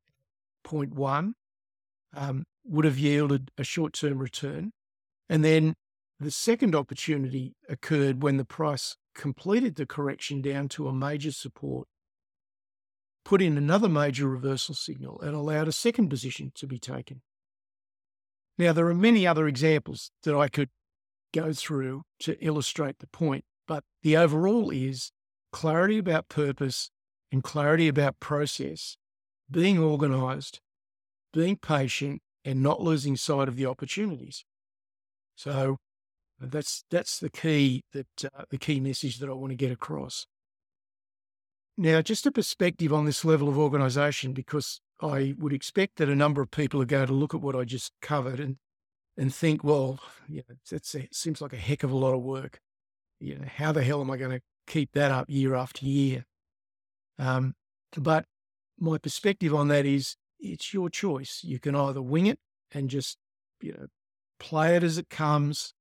0.1, 0.66 1.32
um, 2.14 2.44
would 2.64 2.84
have 2.84 2.98
yielded 2.98 3.50
a 3.56 3.64
short-term 3.64 4.18
return. 4.18 4.72
And 5.28 5.44
then 5.44 5.74
the 6.20 6.30
second 6.30 6.74
opportunity 6.74 7.54
occurred 7.68 8.22
when 8.22 8.36
the 8.36 8.44
price 8.44 8.96
completed 9.14 9.76
the 9.76 9.86
correction 9.86 10.42
down 10.42 10.68
to 10.68 10.88
a 10.88 10.92
major 10.92 11.32
support, 11.32 11.86
put 13.24 13.40
in 13.40 13.56
another 13.56 13.88
major 13.88 14.28
reversal 14.28 14.74
signal, 14.74 15.20
and 15.20 15.34
allowed 15.34 15.68
a 15.68 15.72
second 15.72 16.08
position 16.08 16.50
to 16.54 16.66
be 16.66 16.78
taken. 16.78 17.22
Now, 18.56 18.72
there 18.72 18.88
are 18.88 18.94
many 18.94 19.26
other 19.26 19.46
examples 19.46 20.10
that 20.24 20.36
I 20.36 20.48
could 20.48 20.70
go 21.32 21.52
through 21.52 22.02
to 22.20 22.44
illustrate 22.44 22.98
the 22.98 23.06
point, 23.06 23.44
but 23.66 23.84
the 24.02 24.16
overall 24.16 24.70
is 24.70 25.12
clarity 25.52 25.98
about 25.98 26.28
purpose 26.28 26.90
and 27.30 27.42
clarity 27.42 27.86
about 27.86 28.18
process 28.18 28.96
being 29.50 29.78
organized, 29.78 30.60
being 31.32 31.56
patient, 31.56 32.22
and 32.44 32.62
not 32.62 32.80
losing 32.80 33.16
sight 33.16 33.48
of 33.48 33.56
the 33.56 33.66
opportunities. 33.66 34.44
So 35.36 35.76
that's 36.40 36.84
that's 36.90 37.18
the 37.18 37.30
key 37.30 37.84
that 37.92 38.06
uh, 38.24 38.44
the 38.50 38.58
key 38.58 38.80
message 38.80 39.18
that 39.18 39.28
I 39.28 39.32
want 39.32 39.50
to 39.50 39.56
get 39.56 39.72
across. 39.72 40.26
Now, 41.76 42.02
just 42.02 42.26
a 42.26 42.32
perspective 42.32 42.92
on 42.92 43.04
this 43.04 43.24
level 43.24 43.48
of 43.48 43.58
organisation, 43.58 44.32
because 44.32 44.80
I 45.00 45.34
would 45.38 45.52
expect 45.52 45.96
that 45.96 46.08
a 46.08 46.16
number 46.16 46.42
of 46.42 46.50
people 46.50 46.82
are 46.82 46.86
going 46.86 47.06
to 47.06 47.12
look 47.12 47.34
at 47.34 47.40
what 47.40 47.54
I 47.54 47.64
just 47.64 47.92
covered 48.02 48.40
and 48.40 48.56
and 49.16 49.34
think, 49.34 49.64
well, 49.64 50.00
you 50.28 50.42
know, 50.48 50.56
it 50.70 51.14
seems 51.14 51.40
like 51.40 51.52
a 51.52 51.56
heck 51.56 51.82
of 51.82 51.90
a 51.90 51.96
lot 51.96 52.14
of 52.14 52.22
work. 52.22 52.60
You 53.20 53.36
know, 53.36 53.46
how 53.52 53.72
the 53.72 53.82
hell 53.82 54.00
am 54.00 54.10
I 54.10 54.16
going 54.16 54.30
to 54.30 54.40
keep 54.66 54.92
that 54.92 55.10
up 55.10 55.26
year 55.28 55.56
after 55.56 55.84
year? 55.84 56.24
Um, 57.18 57.54
but 57.96 58.26
my 58.78 58.98
perspective 58.98 59.52
on 59.52 59.66
that 59.68 59.86
is, 59.86 60.16
it's 60.38 60.72
your 60.72 60.88
choice. 60.88 61.40
You 61.42 61.58
can 61.58 61.74
either 61.74 62.00
wing 62.00 62.26
it 62.26 62.38
and 62.70 62.88
just, 62.88 63.18
you 63.60 63.72
know, 63.72 63.86
play 64.38 64.76
it 64.76 64.84
as 64.84 64.98
it 64.98 65.10
comes, 65.10 65.74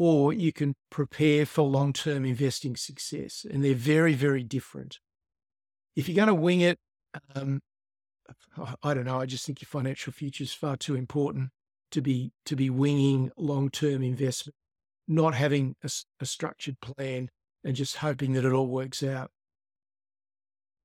or 0.00 0.32
you 0.32 0.50
can 0.50 0.74
prepare 0.88 1.44
for 1.44 1.60
long 1.60 1.92
term 1.92 2.24
investing 2.24 2.74
success. 2.74 3.44
And 3.48 3.62
they're 3.62 3.74
very, 3.74 4.14
very 4.14 4.42
different. 4.42 4.98
If 5.94 6.08
you're 6.08 6.16
going 6.16 6.34
to 6.34 6.34
wing 6.34 6.62
it, 6.62 6.78
um, 7.34 7.60
I 8.82 8.94
don't 8.94 9.04
know. 9.04 9.20
I 9.20 9.26
just 9.26 9.44
think 9.44 9.60
your 9.60 9.66
financial 9.66 10.10
future 10.10 10.42
is 10.42 10.54
far 10.54 10.78
too 10.78 10.94
important 10.94 11.50
to 11.90 12.00
be 12.00 12.32
to 12.46 12.56
be 12.56 12.70
winging 12.70 13.30
long 13.36 13.68
term 13.68 14.02
investment, 14.02 14.54
not 15.06 15.34
having 15.34 15.76
a, 15.84 15.90
a, 16.18 16.24
structured 16.24 16.80
plan 16.80 17.28
and 17.62 17.76
just 17.76 17.96
hoping 17.96 18.32
that 18.32 18.44
it 18.46 18.54
all 18.54 18.68
works 18.68 19.02
out. 19.02 19.30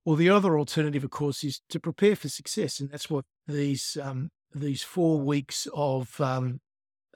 Well, 0.04 0.18
the 0.18 0.30
other 0.30 0.60
alternative, 0.60 1.06
of 1.06 1.12
course, 1.12 1.42
is 1.44 1.62
to 1.70 1.80
prepare 1.80 2.18
for 2.18 2.28
success, 2.28 2.82
and 2.82 2.90
that's 2.90 3.10
what 3.10 3.24
these 3.48 3.98
um, 4.02 4.32
these 4.54 4.84
four 4.84 5.22
weeks 5.22 5.70
of 5.74 6.20
um, 6.20 6.60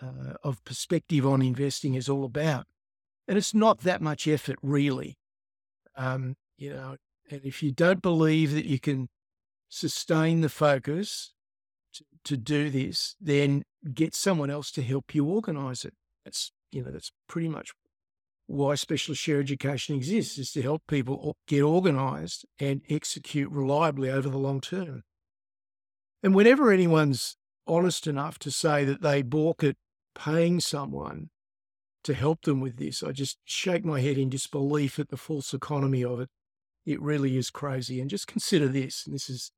uh, 0.01 0.33
of 0.43 0.63
perspective 0.63 1.25
on 1.25 1.41
investing 1.41 1.95
is 1.95 2.09
all 2.09 2.23
about. 2.23 2.65
And 3.27 3.37
it's 3.37 3.53
not 3.53 3.79
that 3.81 4.01
much 4.01 4.27
effort, 4.27 4.57
really. 4.61 5.17
Um, 5.95 6.35
you 6.57 6.71
know, 6.71 6.97
and 7.29 7.41
if 7.43 7.61
you 7.61 7.71
don't 7.71 8.01
believe 8.01 8.53
that 8.53 8.65
you 8.65 8.79
can 8.79 9.09
sustain 9.69 10.41
the 10.41 10.49
focus 10.49 11.33
to, 11.93 12.03
to 12.23 12.37
do 12.37 12.69
this, 12.69 13.15
then 13.19 13.63
get 13.93 14.15
someone 14.15 14.49
else 14.49 14.71
to 14.71 14.81
help 14.81 15.13
you 15.13 15.25
organize 15.25 15.85
it. 15.85 15.93
That's, 16.25 16.51
you 16.71 16.83
know, 16.83 16.91
that's 16.91 17.11
pretty 17.27 17.49
much 17.49 17.71
why 18.47 18.73
specialist 18.73 19.21
share 19.21 19.39
education 19.39 19.95
exists 19.95 20.39
is 20.39 20.51
to 20.51 20.61
help 20.63 20.81
people 20.87 21.35
get 21.47 21.61
organized 21.61 22.45
and 22.59 22.81
execute 22.89 23.51
reliably 23.51 24.09
over 24.09 24.27
the 24.27 24.39
long 24.39 24.59
term. 24.59 25.03
And 26.23 26.33
whenever 26.33 26.71
anyone's 26.71 27.37
honest 27.67 28.07
enough 28.07 28.39
to 28.39 28.49
say 28.49 28.83
that 28.85 29.03
they 29.03 29.21
balk 29.21 29.63
at 29.63 29.75
paying 30.19 30.59
someone 30.59 31.29
to 32.03 32.13
help 32.13 32.41
them 32.41 32.59
with 32.59 32.77
this. 32.77 33.03
I 33.03 33.11
just 33.11 33.38
shake 33.45 33.85
my 33.85 34.01
head 34.01 34.17
in 34.17 34.29
disbelief 34.29 34.99
at 34.99 35.09
the 35.09 35.17
false 35.17 35.53
economy 35.53 36.03
of 36.03 36.19
it. 36.19 36.29
It 36.85 37.01
really 37.01 37.38
is 37.38 37.49
crazy. 37.49 37.99
And 38.01 38.09
just 38.09 38.27
consider 38.27 38.67
this. 38.67 39.05
And 39.05 39.13
this 39.13 39.29
is, 39.29 39.51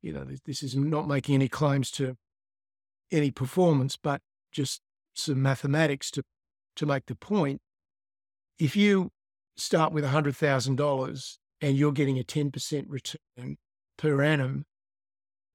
you 0.00 0.12
know, 0.12 0.26
this 0.46 0.62
is 0.62 0.74
not 0.76 1.08
making 1.08 1.34
any 1.34 1.48
claims 1.48 1.90
to 1.92 2.16
any 3.10 3.30
performance, 3.30 3.96
but 3.96 4.20
just 4.50 4.80
some 5.14 5.42
mathematics 5.42 6.10
to, 6.12 6.22
to 6.76 6.86
make 6.86 7.06
the 7.06 7.14
point. 7.14 7.60
If 8.58 8.76
you 8.76 9.10
start 9.56 9.92
with 9.92 10.04
$100,000 10.04 11.36
and 11.60 11.76
you're 11.76 11.92
getting 11.92 12.18
a 12.18 12.24
10% 12.24 12.84
return 12.88 13.56
per 13.98 14.22
annum, 14.22 14.64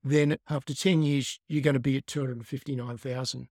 then 0.04 0.38
after 0.50 0.74
10 0.74 1.04
years, 1.04 1.40
you're 1.48 1.64
going 1.64 1.74
to 1.74 1.80
be 1.80 1.98
at 1.98 2.08
259,000. 2.08 3.48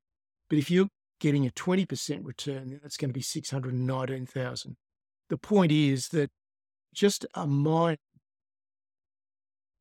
But 0.49 0.59
if 0.59 0.71
you're 0.71 0.89
getting 1.21 1.47
a 1.47 1.51
20% 1.51 2.25
return, 2.25 2.71
then 2.71 2.81
that's 2.83 2.97
going 2.97 3.11
to 3.11 3.15
be 3.15 3.23
619,000. 3.23 4.77
The 5.29 5.39
point 5.39 5.73
is 5.73 6.09
that 6.09 6.31
just 6.95 7.27
a 7.35 7.47
minor 7.47 7.97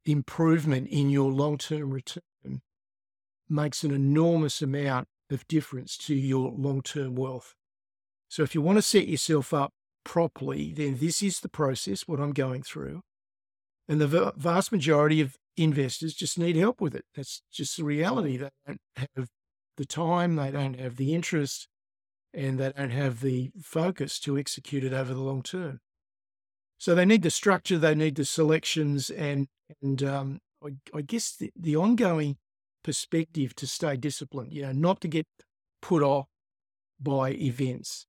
improvement 0.05 0.87
in 0.89 1.09
your 1.09 1.31
long-term 1.31 1.91
return 1.91 2.61
makes 3.47 3.83
an 3.83 3.91
enormous 3.91 4.61
amount 4.61 5.07
of 5.29 5.47
difference 5.47 5.97
to 5.97 6.15
your 6.15 6.51
long-term 6.51 7.15
wealth. 7.15 7.53
So 8.27 8.43
if 8.43 8.55
you 8.55 8.61
want 8.61 8.77
to 8.77 8.81
set 8.81 9.07
yourself 9.07 9.53
up 9.53 9.71
properly, 10.03 10.73
then 10.73 10.97
this 10.97 11.21
is 11.21 11.39
the 11.39 11.49
process, 11.49 12.07
what 12.07 12.19
I'm 12.19 12.33
going 12.33 12.63
through. 12.63 13.01
And 13.87 14.01
the 14.01 14.33
vast 14.35 14.71
majority 14.71 15.21
of 15.21 15.35
investors 15.57 16.13
just 16.13 16.39
need 16.39 16.55
help 16.55 16.81
with 16.81 16.95
it. 16.95 17.05
That's 17.15 17.43
just 17.51 17.77
the 17.77 17.83
reality. 17.83 18.37
They 18.37 18.49
don't 18.65 18.79
have 19.15 19.29
the 19.77 19.85
time, 19.85 20.35
they 20.35 20.51
don't 20.51 20.79
have 20.79 20.95
the 20.95 21.13
interest, 21.13 21.67
and 22.33 22.59
they 22.59 22.71
don't 22.71 22.91
have 22.91 23.21
the 23.21 23.51
focus 23.61 24.19
to 24.19 24.37
execute 24.37 24.83
it 24.83 24.93
over 24.93 25.13
the 25.13 25.21
long 25.21 25.41
term. 25.41 25.79
So 26.77 26.93
they 26.93 27.05
need 27.05 27.23
the 27.23 27.31
structure, 27.31 27.77
they 27.77 27.95
need 27.95 28.15
the 28.15 28.25
selections, 28.25 29.09
and 29.09 29.47
and 29.81 30.03
um, 30.03 30.39
I, 30.63 30.73
I, 30.93 31.01
guess 31.01 31.35
the, 31.35 31.51
the 31.55 31.75
ongoing 31.75 32.37
perspective 32.83 33.55
to 33.55 33.67
stay 33.67 33.97
disciplined. 33.97 34.53
You 34.53 34.63
know, 34.63 34.71
not 34.73 35.01
to 35.01 35.07
get 35.07 35.25
put 35.81 36.03
off 36.03 36.27
by 36.99 37.31
events. 37.31 38.05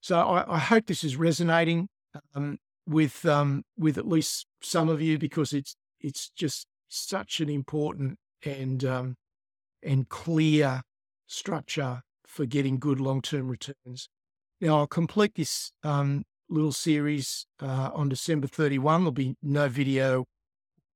So 0.00 0.18
I, 0.18 0.56
I 0.56 0.58
hope 0.58 0.86
this 0.86 1.04
is 1.04 1.16
resonating 1.16 1.88
um, 2.34 2.58
with 2.86 3.24
um, 3.26 3.64
with 3.76 3.98
at 3.98 4.06
least 4.06 4.46
some 4.62 4.88
of 4.88 5.00
you 5.00 5.18
because 5.18 5.52
it's 5.52 5.74
it's 6.00 6.30
just 6.30 6.66
such 6.88 7.40
an 7.40 7.50
important 7.50 8.18
and 8.44 8.84
um, 8.84 9.16
and 9.82 10.08
clear 10.08 10.82
structure 11.26 12.02
for 12.26 12.46
getting 12.46 12.78
good 12.78 13.00
long 13.00 13.22
term 13.22 13.48
returns. 13.48 14.08
Now, 14.60 14.78
I'll 14.78 14.86
complete 14.86 15.34
this 15.34 15.72
um, 15.82 16.24
little 16.48 16.72
series 16.72 17.46
uh, 17.60 17.90
on 17.94 18.08
December 18.08 18.46
31. 18.46 19.02
There'll 19.02 19.12
be 19.12 19.36
no 19.42 19.68
video 19.68 20.24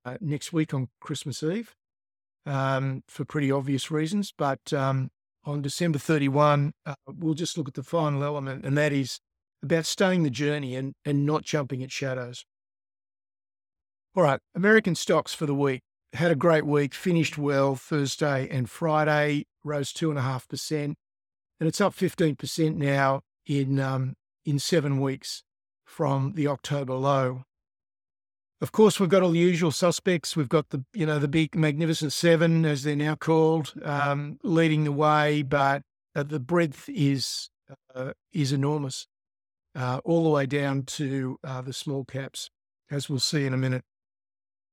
uh, 0.05 0.17
next 0.21 0.53
week 0.53 0.75
on 0.75 0.89
Christmas 1.01 1.43
Eve 1.43 1.75
um, 2.47 3.03
for 3.09 3.25
pretty 3.25 3.51
obvious 3.53 3.91
reasons. 3.91 4.33
But 4.37 4.73
um, 4.73 5.11
on 5.45 5.63
December 5.63 5.99
31, 5.99 6.73
uh, 6.87 6.95
we'll 7.07 7.35
just 7.35 7.57
look 7.57 7.69
at 7.69 7.75
the 7.75 7.83
final 7.83 8.25
element, 8.25 8.65
and 8.65 8.77
that 8.77 8.93
is 8.93 9.21
about 9.63 9.87
staying 9.87 10.25
the 10.25 10.31
journey 10.31 10.75
and, 10.75 10.95
and 11.05 11.25
not 11.25 11.45
jumping 11.45 11.83
at 11.83 11.93
shadows. 11.93 12.45
All 14.15 14.25
right, 14.25 14.41
American 14.55 14.95
stocks 14.95 15.33
for 15.33 15.47
the 15.47 15.55
week 15.55 15.83
had 16.15 16.31
a 16.31 16.37
great 16.37 16.67
week, 16.67 16.95
finished 16.95 17.39
well 17.39 17.75
Thursday 17.75 18.49
and 18.51 18.69
Friday, 18.69 19.47
rose 19.65 19.93
2.5%, 19.93 20.85
and 20.85 20.97
it's 21.61 21.81
up 21.81 21.95
15% 21.95 22.77
now 22.77 23.23
in, 23.47 23.81
um, 23.81 24.15
in 24.45 24.59
seven 24.59 25.01
weeks 25.01 25.43
from 25.85 26.33
the 26.35 26.47
October 26.47 26.95
low. 26.95 27.45
Of 28.61 28.71
course, 28.71 29.01
we've 29.01 29.09
got 29.09 29.23
all 29.23 29.33
the 29.33 29.39
usual 29.39 29.73
suspects. 29.73 30.37
We've 30.37 30.49
got 30.49 30.69
the, 30.71 30.85
you 30.93 31.05
know, 31.05 31.19
the 31.19 31.27
big 31.27 31.57
Magnificent 31.57 32.13
Seven, 32.13 32.65
as 32.65 32.85
they're 32.85 32.95
now 32.95 33.17
called, 33.17 33.75
um, 33.83 34.39
leading 34.45 34.85
the 34.85 34.93
way, 34.93 35.43
but 35.43 35.83
uh, 36.15 36.23
the 36.23 36.39
breadth 36.39 36.89
is 36.89 37.51
uh, 37.95 38.13
is 38.33 38.53
enormous, 38.53 39.07
uh, 39.75 40.01
all 40.05 40.23
the 40.23 40.31
way 40.31 40.47
down 40.47 40.83
to 40.83 41.39
uh, 41.43 41.61
the 41.63 41.73
small 41.73 42.05
caps, 42.05 42.51
as 42.91 43.09
we'll 43.09 43.19
see 43.19 43.47
in 43.47 43.55
a 43.55 43.57
minute. 43.57 43.83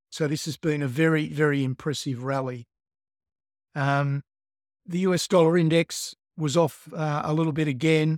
So 0.09 0.27
this 0.27 0.45
has 0.45 0.57
been 0.57 0.81
a 0.81 0.87
very, 0.87 1.29
very 1.29 1.63
impressive 1.63 2.23
rally. 2.23 2.67
Um, 3.75 4.23
the 4.85 4.99
US 4.99 5.27
dollar 5.27 5.57
index 5.57 6.15
was 6.37 6.57
off 6.57 6.87
uh, 6.93 7.21
a 7.23 7.33
little 7.33 7.53
bit 7.53 7.67
again, 7.67 8.17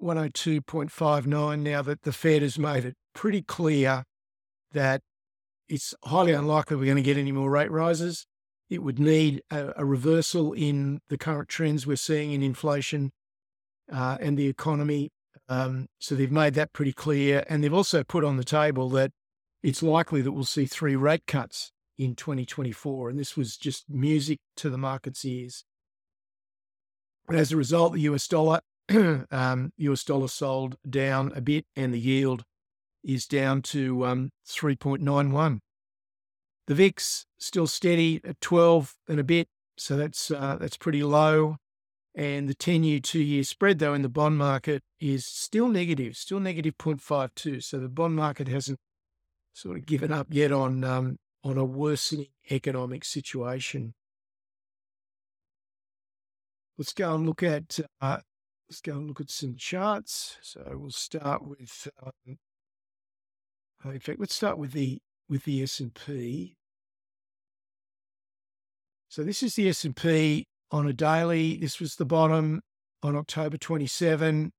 102.59. 0.00 1.58
Now 1.60 1.82
that 1.82 2.02
the 2.02 2.12
Fed 2.12 2.42
has 2.42 2.58
made 2.58 2.84
it 2.84 2.94
pretty 3.14 3.42
clear 3.42 4.04
that 4.72 5.02
it's 5.68 5.94
highly 6.04 6.32
unlikely 6.32 6.76
we're 6.76 6.84
going 6.84 6.96
to 6.96 7.02
get 7.02 7.16
any 7.16 7.32
more 7.32 7.50
rate 7.50 7.70
rises. 7.70 8.26
It 8.70 8.82
would 8.82 8.98
need 8.98 9.42
a, 9.50 9.72
a 9.76 9.84
reversal 9.84 10.52
in 10.52 11.00
the 11.08 11.18
current 11.18 11.48
trends 11.48 11.86
we're 11.86 11.96
seeing 11.96 12.32
in 12.32 12.42
inflation 12.42 13.10
uh, 13.92 14.18
and 14.20 14.38
the 14.38 14.46
economy. 14.46 15.10
Um, 15.48 15.88
so 15.98 16.14
they've 16.14 16.30
made 16.30 16.54
that 16.54 16.72
pretty 16.72 16.92
clear. 16.92 17.44
And 17.48 17.62
they've 17.62 17.74
also 17.74 18.04
put 18.04 18.24
on 18.24 18.36
the 18.36 18.44
table 18.44 18.88
that 18.90 19.12
it's 19.62 19.82
likely 19.82 20.22
that 20.22 20.32
we'll 20.32 20.44
see 20.44 20.66
three 20.66 20.96
rate 20.96 21.26
cuts 21.26 21.72
in 21.98 22.14
2024. 22.14 23.10
And 23.10 23.18
this 23.18 23.36
was 23.36 23.56
just 23.56 23.88
music 23.88 24.38
to 24.56 24.70
the 24.70 24.78
market's 24.78 25.24
ears. 25.24 25.64
As 27.30 27.52
a 27.52 27.56
result, 27.56 27.92
the 27.92 28.00
US 28.02 28.26
dollar, 28.26 28.60
um, 29.30 29.72
US 29.76 30.04
dollar 30.04 30.28
sold 30.28 30.76
down 30.88 31.32
a 31.34 31.40
bit 31.40 31.64
and 31.76 31.94
the 31.94 32.00
yield 32.00 32.44
is 33.04 33.26
down 33.26 33.62
to 33.62 34.04
um, 34.04 34.30
3.91. 34.46 35.60
The 36.66 36.74
VIX 36.74 37.26
still 37.38 37.66
steady 37.66 38.20
at 38.24 38.40
12 38.40 38.94
and 39.08 39.18
a 39.18 39.24
bit, 39.24 39.48
so 39.76 39.96
that's 39.96 40.30
uh, 40.30 40.56
that's 40.60 40.76
pretty 40.76 41.02
low. 41.02 41.56
And 42.14 42.48
the 42.48 42.54
10-year, 42.54 43.00
two-year 43.00 43.42
spread, 43.42 43.78
though, 43.78 43.94
in 43.94 44.02
the 44.02 44.08
bond 44.08 44.36
market 44.36 44.82
is 45.00 45.24
still 45.24 45.68
negative, 45.68 46.14
still 46.14 46.40
negative 46.40 46.76
0.52. 46.76 47.62
So 47.62 47.78
the 47.78 47.88
bond 47.88 48.14
market 48.14 48.48
hasn't 48.48 48.78
sort 49.52 49.76
of 49.76 49.86
given 49.86 50.12
up 50.12 50.28
yet 50.30 50.52
on 50.52 50.84
um, 50.84 51.18
on 51.44 51.58
a 51.58 51.64
worsening 51.64 52.28
economic 52.50 53.04
situation. 53.04 53.94
Let's 56.78 56.92
go 56.92 57.14
and 57.14 57.26
look 57.26 57.42
at 57.42 57.80
uh, 58.00 58.18
let's 58.68 58.80
go 58.80 58.92
and 58.92 59.06
look 59.06 59.20
at 59.20 59.30
some 59.30 59.56
charts. 59.56 60.38
So 60.42 60.62
we'll 60.74 60.90
start 60.90 61.46
with 61.46 61.88
um, 62.02 62.38
in 63.84 64.00
fact 64.00 64.18
let's 64.18 64.34
start 64.34 64.58
with 64.58 64.72
the 64.72 64.98
with 65.28 65.44
the 65.44 65.62
S 65.62 65.80
and 65.80 65.94
P. 65.94 66.56
So 69.08 69.22
this 69.22 69.42
is 69.42 69.54
the 69.54 69.68
S 69.68 69.84
and 69.84 69.94
P 69.94 70.46
on 70.70 70.86
a 70.86 70.92
daily. 70.92 71.56
This 71.56 71.78
was 71.80 71.96
the 71.96 72.06
bottom 72.06 72.62
on 73.02 73.16
October 73.16 73.58
27, 73.58 74.52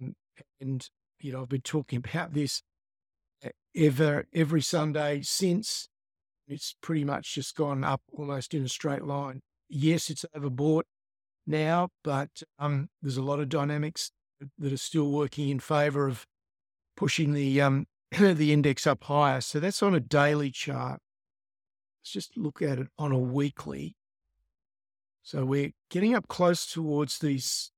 um, 0.00 0.14
and 0.60 0.88
you 1.18 1.32
know 1.32 1.42
I've 1.42 1.48
been 1.48 1.60
talking 1.62 1.98
about 1.98 2.34
this 2.34 2.62
ever 3.76 4.26
every 4.34 4.62
Sunday 4.62 5.22
since. 5.22 5.88
It's 6.48 6.74
pretty 6.80 7.04
much 7.04 7.34
just 7.34 7.54
gone 7.54 7.84
up 7.84 8.02
almost 8.12 8.54
in 8.54 8.64
a 8.64 8.68
straight 8.68 9.04
line. 9.04 9.40
Yes, 9.68 10.10
it's 10.10 10.24
overbought 10.36 10.82
now, 11.46 11.90
but 12.02 12.42
um, 12.58 12.88
there's 13.00 13.16
a 13.16 13.22
lot 13.22 13.38
of 13.38 13.48
dynamics 13.48 14.10
that 14.58 14.72
are 14.72 14.76
still 14.76 15.10
working 15.10 15.48
in 15.48 15.60
favour 15.60 16.08
of 16.08 16.26
pushing 16.96 17.34
the 17.34 17.60
um, 17.60 17.86
the 18.18 18.52
index 18.52 18.86
up 18.86 19.04
higher. 19.04 19.40
So 19.40 19.60
that's 19.60 19.82
on 19.82 19.94
a 19.94 20.00
daily 20.00 20.50
chart. 20.50 21.00
Let's 22.00 22.12
just 22.12 22.36
look 22.36 22.62
at 22.62 22.78
it 22.78 22.88
on 22.98 23.12
a 23.12 23.18
weekly. 23.18 23.94
So 25.22 25.44
we're 25.44 25.72
getting 25.90 26.14
up 26.14 26.28
close 26.28 26.66
towards 26.66 27.18
these 27.18 27.70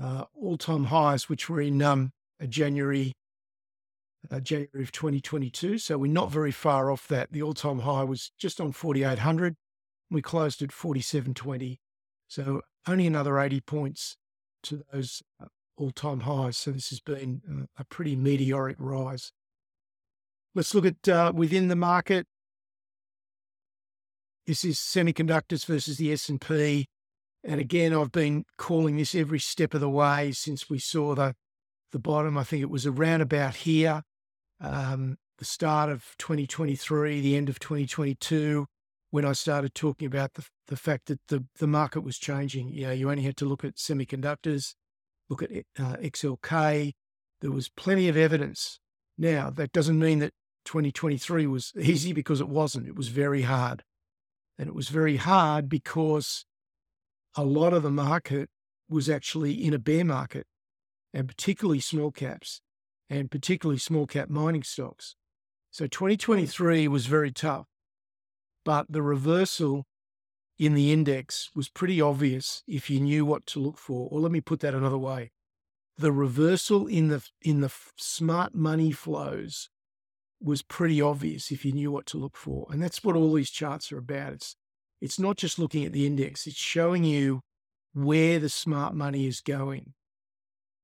uh, 0.00 0.24
all-time 0.34 0.84
highs, 0.84 1.28
which 1.28 1.48
were 1.48 1.60
in 1.60 1.80
um, 1.82 2.12
a 2.38 2.46
January 2.46 3.12
uh, 4.30 4.40
January 4.40 4.82
of 4.82 4.92
2022. 4.92 5.78
So 5.78 5.98
we're 5.98 6.12
not 6.12 6.30
very 6.30 6.52
far 6.52 6.90
off 6.90 7.08
that. 7.08 7.32
The 7.32 7.42
all-time 7.42 7.80
high 7.80 8.04
was 8.04 8.32
just 8.38 8.60
on 8.60 8.72
4,800. 8.72 9.56
We 10.10 10.22
closed 10.22 10.62
at 10.62 10.72
4,720. 10.72 11.80
So 12.28 12.62
only 12.86 13.06
another 13.06 13.38
80 13.38 13.60
points 13.62 14.16
to 14.64 14.82
those 14.92 15.22
uh, 15.40 15.46
all-time 15.76 16.20
highs. 16.20 16.56
So 16.56 16.70
this 16.70 16.90
has 16.90 17.00
been 17.00 17.42
uh, 17.50 17.66
a 17.78 17.84
pretty 17.84 18.16
meteoric 18.16 18.76
rise. 18.78 19.32
Let's 20.54 20.74
look 20.74 20.86
at 20.86 21.08
uh, 21.08 21.32
within 21.34 21.68
the 21.68 21.76
market. 21.76 22.26
This 24.46 24.64
is 24.64 24.78
semiconductors 24.78 25.66
versus 25.66 25.98
the 25.98 26.12
S&P. 26.12 26.86
And 27.44 27.60
again, 27.60 27.92
I've 27.92 28.12
been 28.12 28.44
calling 28.56 28.96
this 28.96 29.14
every 29.14 29.38
step 29.38 29.74
of 29.74 29.80
the 29.80 29.90
way 29.90 30.32
since 30.32 30.70
we 30.70 30.78
saw 30.78 31.14
the 31.14 31.34
the 31.92 31.98
bottom. 31.98 32.36
I 32.36 32.44
think 32.44 32.62
it 32.62 32.70
was 32.70 32.86
around 32.86 33.20
about 33.20 33.54
here 33.56 34.02
um, 34.60 35.18
the 35.38 35.44
start 35.44 35.90
of 35.90 36.14
2023, 36.18 37.20
the 37.20 37.36
end 37.36 37.48
of 37.48 37.58
2022, 37.58 38.66
when 39.10 39.24
I 39.24 39.32
started 39.32 39.74
talking 39.74 40.06
about 40.06 40.34
the, 40.34 40.46
the 40.68 40.76
fact 40.76 41.06
that 41.06 41.20
the, 41.28 41.44
the 41.58 41.66
market 41.66 42.00
was 42.00 42.18
changing. 42.18 42.68
You 42.68 42.86
know, 42.86 42.92
you 42.92 43.10
only 43.10 43.22
had 43.22 43.36
to 43.38 43.44
look 43.44 43.64
at 43.64 43.76
semiconductors, 43.76 44.74
look 45.28 45.42
at 45.42 45.50
uh, 45.78 45.96
XLK. 45.96 46.92
There 47.40 47.50
was 47.50 47.68
plenty 47.68 48.08
of 48.08 48.16
evidence. 48.16 48.80
Now, 49.18 49.50
that 49.50 49.72
doesn't 49.72 49.98
mean 49.98 50.18
that 50.20 50.32
2023 50.64 51.46
was 51.46 51.72
easy 51.80 52.12
because 52.12 52.40
it 52.40 52.48
wasn't. 52.48 52.88
It 52.88 52.96
was 52.96 53.08
very 53.08 53.42
hard. 53.42 53.82
And 54.58 54.68
it 54.68 54.74
was 54.74 54.88
very 54.88 55.16
hard 55.16 55.68
because 55.68 56.46
a 57.36 57.44
lot 57.44 57.74
of 57.74 57.82
the 57.82 57.90
market 57.90 58.48
was 58.88 59.10
actually 59.10 59.52
in 59.52 59.74
a 59.74 59.78
bear 59.78 60.04
market, 60.04 60.46
and 61.12 61.28
particularly 61.28 61.80
small 61.80 62.10
caps 62.10 62.62
and 63.08 63.30
particularly 63.30 63.78
small 63.78 64.06
cap 64.06 64.28
mining 64.28 64.62
stocks. 64.62 65.14
So 65.70 65.84
hmm. 65.84 65.90
2023 65.90 66.88
was 66.88 67.06
very 67.06 67.32
tough, 67.32 67.66
but 68.64 68.86
the 68.90 69.02
reversal 69.02 69.86
in 70.58 70.74
the 70.74 70.92
index 70.92 71.50
was 71.54 71.68
pretty 71.68 72.00
obvious 72.00 72.62
if 72.66 72.88
you 72.88 73.00
knew 73.00 73.24
what 73.24 73.46
to 73.46 73.60
look 73.60 73.78
for. 73.78 74.08
Or 74.10 74.20
let 74.20 74.32
me 74.32 74.40
put 74.40 74.60
that 74.60 74.74
another 74.74 74.98
way. 74.98 75.32
The 75.98 76.12
reversal 76.12 76.86
in 76.86 77.08
the 77.08 77.26
in 77.40 77.60
the 77.60 77.72
smart 77.96 78.54
money 78.54 78.92
flows 78.92 79.70
was 80.40 80.62
pretty 80.62 81.00
obvious 81.00 81.50
if 81.50 81.64
you 81.64 81.72
knew 81.72 81.90
what 81.90 82.06
to 82.06 82.18
look 82.18 82.36
for. 82.36 82.66
And 82.70 82.82
that's 82.82 83.02
what 83.02 83.16
all 83.16 83.32
these 83.32 83.50
charts 83.50 83.90
are 83.92 83.98
about. 83.98 84.34
It's 84.34 84.56
it's 85.00 85.18
not 85.18 85.36
just 85.36 85.58
looking 85.58 85.84
at 85.84 85.92
the 85.92 86.06
index, 86.06 86.46
it's 86.46 86.56
showing 86.56 87.04
you 87.04 87.40
where 87.92 88.38
the 88.38 88.48
smart 88.48 88.94
money 88.94 89.26
is 89.26 89.40
going. 89.40 89.94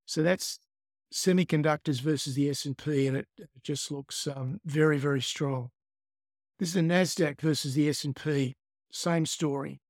So 0.06 0.22
that's 0.22 0.58
semiconductors 1.12 2.00
versus 2.00 2.34
the 2.34 2.50
S&P, 2.50 3.06
and 3.06 3.16
it, 3.16 3.26
just 3.62 3.90
looks 3.90 4.26
um, 4.26 4.60
very, 4.64 4.98
very 4.98 5.20
strong. 5.20 5.70
This 6.58 6.70
is 6.70 6.74
the 6.74 6.80
Nasdaq 6.80 7.40
versus 7.40 7.74
the 7.74 7.88
S&P, 7.88 8.56
same 8.90 9.26
story. 9.26 9.80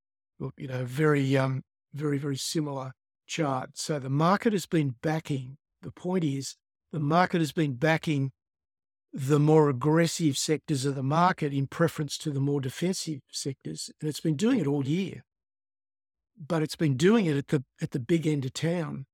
You 0.56 0.68
know, 0.68 0.84
very, 0.84 1.36
um, 1.36 1.62
very, 1.94 2.18
very 2.18 2.36
similar 2.36 2.92
chart. 3.26 3.70
So 3.74 3.98
the 3.98 4.10
market 4.10 4.52
has 4.52 4.66
been 4.66 4.96
backing. 5.02 5.56
The 5.82 5.92
point 5.92 6.24
is, 6.24 6.56
the 6.92 7.00
market 7.00 7.40
has 7.40 7.52
been 7.52 7.74
backing 7.74 8.32
the 9.12 9.38
more 9.38 9.68
aggressive 9.68 10.38
sectors 10.38 10.84
of 10.84 10.94
the 10.94 11.02
market 11.02 11.52
in 11.52 11.66
preference 11.66 12.16
to 12.18 12.30
the 12.30 12.40
more 12.40 12.60
defensive 12.60 13.20
sectors, 13.30 13.90
and 14.00 14.08
it's 14.08 14.20
been 14.20 14.36
doing 14.36 14.58
it 14.58 14.66
all 14.66 14.86
year. 14.86 15.24
But 16.38 16.62
it's 16.62 16.76
been 16.76 16.96
doing 16.96 17.26
it 17.26 17.36
at 17.36 17.48
the 17.48 17.62
at 17.80 17.90
the 17.90 18.00
big 18.00 18.26
end 18.26 18.44
of 18.46 18.54
town 18.54 19.06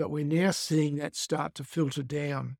but 0.00 0.10
we're 0.10 0.24
now 0.24 0.50
seeing 0.50 0.96
that 0.96 1.14
start 1.14 1.54
to 1.54 1.62
filter 1.62 2.02
down. 2.02 2.56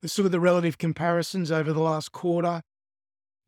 Let's 0.00 0.16
look 0.16 0.26
at 0.26 0.30
the 0.30 0.38
relative 0.38 0.78
comparisons 0.78 1.50
over 1.50 1.72
the 1.72 1.80
last 1.80 2.12
quarter 2.12 2.62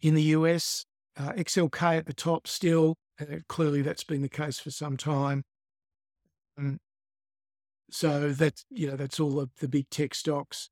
in 0.03 0.15
the 0.15 0.23
US. 0.23 0.85
Uh, 1.17 1.31
XLK 1.35 1.99
at 1.99 2.07
the 2.07 2.13
top 2.13 2.49
still, 2.49 2.97
and 3.21 3.47
clearly 3.47 3.83
that's 3.83 4.03
been 4.03 4.23
the 4.23 4.29
case 4.29 4.59
for 4.59 4.73
some 4.73 4.97
time. 4.97 5.45
Um, 6.59 6.81
so 7.93 8.33
that's 8.33 8.65
you 8.69 8.89
know 8.89 8.97
that's 8.97 9.21
all 9.21 9.31
the, 9.31 9.49
the 9.61 9.69
big 9.69 9.89
tech 9.91 10.13
stocks. 10.13 10.71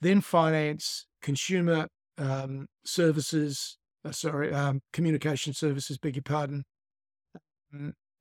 Then 0.00 0.22
finance, 0.22 1.04
consumer 1.20 1.88
um, 2.16 2.68
services, 2.86 3.76
uh, 4.02 4.12
sorry, 4.12 4.50
um, 4.54 4.80
communication 4.94 5.52
services. 5.52 5.98
Beg 5.98 6.16
your 6.16 6.22
pardon. 6.22 6.64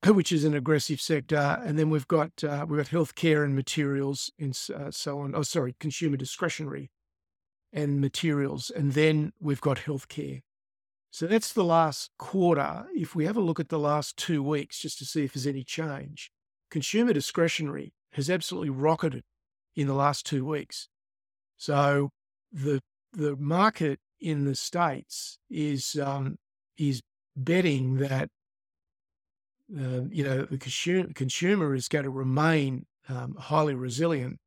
Which 0.08 0.32
is 0.32 0.46
an 0.46 0.54
aggressive 0.54 1.02
sector, 1.02 1.62
and 1.66 1.78
then 1.78 1.90
we've 1.90 2.08
got 2.08 2.42
uh, 2.42 2.66
we've 2.68 2.78
got 2.78 2.88
healthcare 2.88 3.44
and 3.44 3.54
materials 3.54 4.32
and 4.40 4.58
uh, 4.74 4.92
so 4.92 5.20
on. 5.20 5.36
Oh, 5.36 5.42
sorry, 5.42 5.76
consumer 5.78 6.16
discretionary 6.16 6.90
and 7.74 8.00
materials, 8.00 8.70
and 8.70 8.94
then 8.94 9.34
we've 9.42 9.60
got 9.60 9.80
healthcare. 9.80 10.42
So 11.12 11.28
that's 11.28 11.52
the 11.52 11.66
last 11.66 12.12
quarter. 12.18 12.86
If 12.96 13.14
we 13.14 13.26
have 13.26 13.36
a 13.36 13.42
look 13.42 13.60
at 13.60 13.68
the 13.68 13.80
last 13.80 14.16
two 14.16 14.42
weeks, 14.42 14.80
just 14.80 15.00
to 15.00 15.06
see 15.06 15.26
if 15.26 15.34
there's 15.34 15.48
any 15.48 15.66
change, 15.66 16.32
consumer 16.72 17.12
discretionary 17.12 17.94
has 18.14 18.30
absolutely 18.30 18.70
rocketed 18.70 19.24
in 19.76 19.88
the 19.88 19.94
last 19.94 20.26
two 20.26 20.46
weeks. 20.46 20.88
So 21.58 22.12
the 22.54 22.80
the 23.12 23.36
market 23.36 24.00
in 24.22 24.46
the 24.46 24.56
states 24.56 25.40
is 25.50 25.98
um, 26.02 26.38
is 26.78 27.02
betting 27.36 27.98
that 27.98 28.30
uh, 29.78 30.02
you 30.10 30.24
know, 30.24 30.44
the 30.44 30.58
consumer, 30.58 31.10
consumer 31.14 31.76
is 31.76 31.88
going 31.88 32.04
to 32.04 32.10
remain 32.10 32.86
um, 33.08 33.36
highly 33.38 33.76
resilient. 33.76 34.40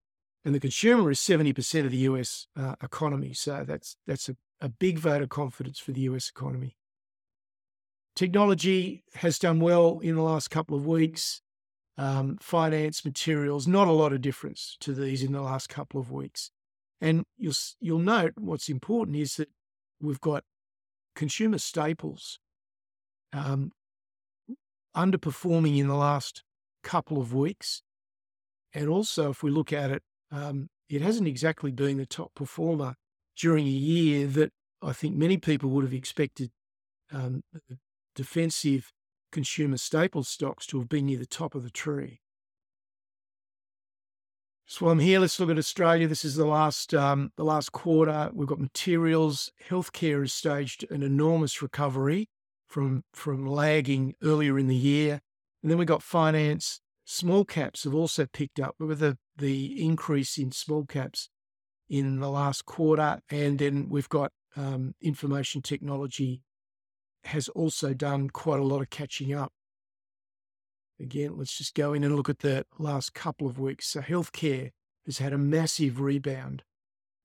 And 0.44 0.54
the 0.54 0.61
consumer 0.61 1.11
is 1.11 1.20
70% 1.20 1.85
of 1.85 1.90
the 1.90 1.98
US 1.98 2.46
uh, 2.56 2.74
economy. 2.82 3.32
So 3.32 3.64
that's, 3.66 3.96
that's 4.06 4.28
a, 4.28 4.37
a 4.61 4.68
big 4.68 4.98
vote 4.98 5.22
of 5.22 5.28
confidence 5.28 5.78
for 5.78 5.92
the 5.92 6.00
US 6.02 6.28
economy. 6.28 6.76
Technology 8.16 9.04
has 9.14 9.38
done 9.38 9.61
well 9.61 10.00
in 10.00 10.16
the 10.16 10.22
last 10.22 10.50
couple 10.50 10.76
of 10.76 10.87
weeks. 10.87 11.40
Um, 11.98 12.38
finance, 12.40 13.04
materials, 13.04 13.68
not 13.68 13.87
a 13.87 13.92
lot 13.92 14.12
of 14.12 14.22
difference 14.22 14.76
to 14.80 14.94
these 14.94 15.22
in 15.22 15.32
the 15.32 15.42
last 15.42 15.68
couple 15.68 16.00
of 16.00 16.11
weeks. 16.11 16.50
And 17.00 17.24
you'll, 17.37 17.54
you'll 17.80 17.98
note 17.98 18.32
what's 18.37 18.68
important 18.68 19.18
is 19.18 19.37
that 19.37 19.50
we've 20.00 20.20
got 20.20 20.42
consumer 21.14 21.58
staples 21.58 22.38
um, 23.32 23.72
underperforming 24.96 25.78
in 25.78 25.88
the 25.88 25.94
last 25.94 26.42
couple 26.83 27.20
of 27.20 27.35
weeks. 27.35 27.83
And 28.74 28.88
also, 28.88 29.31
if 29.31 29.42
we 29.42 29.50
look 29.50 29.72
at 29.72 29.90
it, 29.90 30.02
um, 30.31 30.68
it 30.88 31.02
hasn't 31.02 31.28
exactly 31.28 31.70
been 31.70 31.98
the 31.98 32.07
top 32.07 32.35
performer 32.35 32.94
during 33.37 33.66
a 33.66 33.70
year 33.70 34.26
that 34.26 34.52
I 34.83 34.92
think 34.92 35.14
many 35.14 35.37
people 35.37 35.70
would 35.70 35.85
have 35.85 35.94
expected 35.94 36.50
um, 37.12 37.42
defensive 38.14 38.92
consumer 39.31 39.76
staple 39.76 40.24
stocks 40.24 40.66
to 40.66 40.78
have 40.78 40.88
been 40.88 41.07
near 41.07 41.18
the 41.18 41.26
top 41.26 41.55
of 41.55 41.62
the 41.62 41.70
tree. 41.70 42.20
So 44.66 44.88
I'm 44.88 45.00
here. 45.00 45.20
Let's 45.20 45.38
look 45.38 45.50
at 45.50 45.59
Australia. 45.59 46.09
This 46.09 46.24
is 46.24 46.37
the 46.37 46.46
last 46.46 46.94
um, 46.94 47.33
the 47.37 47.44
last 47.44 47.72
quarter. 47.72 48.31
We've 48.33 48.48
got 48.48 48.61
materials. 48.61 49.52
Healthcare 49.68 50.20
has 50.20 50.33
staged 50.33 50.87
an 50.90 51.02
enormous 51.02 51.61
recovery 51.61 52.28
from 52.72 53.04
from 53.12 53.46
lagging 53.46 54.14
earlier 54.22 54.58
in 54.58 54.66
the 54.66 54.74
year. 54.74 55.20
And 55.62 55.70
then 55.70 55.78
we 55.78 55.85
got 55.85 56.02
finance. 56.02 56.80
Small 57.04 57.44
caps 57.44 57.85
have 57.85 57.94
also 57.94 58.26
picked 58.26 58.58
up 58.58 58.76
with 58.78 59.00
the, 59.00 59.18
the 59.37 59.85
increase 59.85 60.38
in 60.38 60.52
small 60.52 60.87
caps 60.87 61.28
in 61.88 62.20
the 62.20 62.30
last 62.30 62.64
quarter. 62.64 63.20
And 63.28 63.58
then 63.58 63.88
we've 63.90 64.08
got 64.08 64.32
um, 64.56 64.94
information 65.00 65.61
technology 65.61 66.42
has 67.24 67.48
also 67.48 67.92
done 67.92 68.30
quite 68.30 68.61
a 68.61 68.64
lot 68.64 68.80
of 68.80 68.90
catching 68.90 69.35
up. 69.35 69.52
Again, 70.98 71.37
let's 71.37 71.56
just 71.56 71.74
go 71.74 71.92
in 71.92 72.02
and 72.04 72.16
look 72.16 72.28
at 72.28 72.40
the 72.40 72.64
last 72.78 73.12
couple 73.12 73.46
of 73.46 73.58
weeks. 73.58 73.88
So, 73.88 74.00
healthcare 74.00 74.70
has 75.04 75.18
had 75.18 75.32
a 75.32 75.38
massive 75.38 76.00
rebound. 76.00 76.62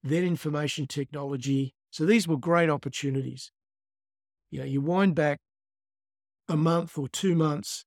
Then, 0.04 0.24
information 0.24 0.88
technology. 0.88 1.74
So, 1.92 2.06
these 2.06 2.28
were 2.28 2.38
great 2.38 2.70
opportunities. 2.70 3.52
You 4.50 4.60
know, 4.60 4.66
you 4.66 4.82
wind 4.82 5.16
back 5.16 5.40
a 6.48 6.58
month 6.58 6.98
or 6.98 7.08
two 7.08 7.36
months, 7.36 7.86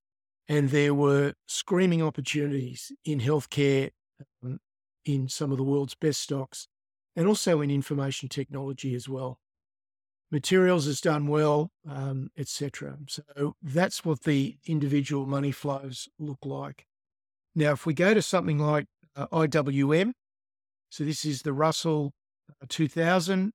and 0.49 0.71
there 0.71 0.95
were 0.95 1.35
screaming 1.47 2.03
opportunities 2.03 2.93
in 3.05 3.21
healthcare, 3.21 3.91
um, 4.45 4.61
in 5.05 5.29
some 5.29 5.51
of 5.51 5.57
the 5.57 5.65
world's 5.65 5.95
best 5.95 6.21
stocks, 6.21 6.69
and 7.17 7.27
also 7.27 7.61
in 7.61 7.71
information 7.71 8.29
technology 8.29 8.95
as 8.95 9.09
well. 9.09 9.39
Materials 10.31 10.87
has 10.87 11.01
done 11.01 11.27
well, 11.27 11.71
um, 11.89 12.31
etc. 12.39 12.99
So 13.09 13.57
that's 13.63 14.05
what 14.05 14.23
the 14.23 14.59
individual 14.67 15.27
money 15.27 15.51
flows 15.51 16.09
look 16.19 16.39
like. 16.45 16.87
Now, 17.55 17.73
if 17.73 17.85
we 17.85 17.95
go 17.95 18.15
to 18.15 18.23
something 18.23 18.59
like 18.59 18.87
uh, 19.17 19.27
IWM, 19.29 20.13
so 20.89 21.05
this 21.05 21.25
is 21.25 21.43
the 21.43 21.53
Russell 21.53 22.13
uh, 22.63 22.67
2000, 22.69 23.53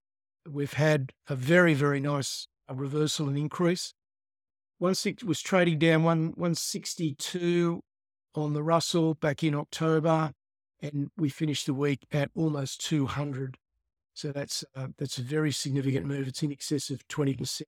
we've 0.50 0.74
had 0.74 1.12
a 1.28 1.36
very, 1.36 1.74
very 1.74 2.00
nice 2.00 2.48
uh, 2.69 2.75
reversal 2.75 3.28
and 3.28 3.38
increase. 3.38 3.93
One 4.78 4.95
six 4.95 5.23
was 5.23 5.41
trading 5.41 5.80
down 5.80 6.04
one 6.04 6.34
162 6.36 7.82
on 8.36 8.54
the 8.54 8.63
Russell 8.63 9.13
back 9.13 9.43
in 9.43 9.56
October, 9.56 10.32
and 10.82 11.10
we 11.17 11.30
finished 11.30 11.65
the 11.65 11.73
week 11.73 12.06
at 12.12 12.30
almost 12.36 12.86
200. 12.86 13.58
So 14.13 14.32
that's 14.32 14.63
uh, 14.75 14.88
that's 14.97 15.17
a 15.17 15.21
very 15.21 15.51
significant 15.51 16.06
move. 16.06 16.28
It's 16.28 16.43
in 16.43 16.51
excess 16.51 16.89
of 16.89 17.08
20%. 17.08 17.62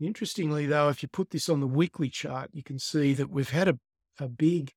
Interestingly, 0.00 0.64
though, 0.66 0.88
if 0.88 1.02
you 1.02 1.08
put 1.08 1.30
this 1.30 1.48
on 1.50 1.60
the 1.60 1.66
weekly 1.66 2.08
chart, 2.08 2.50
you 2.52 2.62
can 2.62 2.78
see 2.78 3.12
that 3.12 3.30
we've 3.30 3.50
had 3.50 3.68
a, 3.68 3.78
a 4.18 4.28
big, 4.28 4.72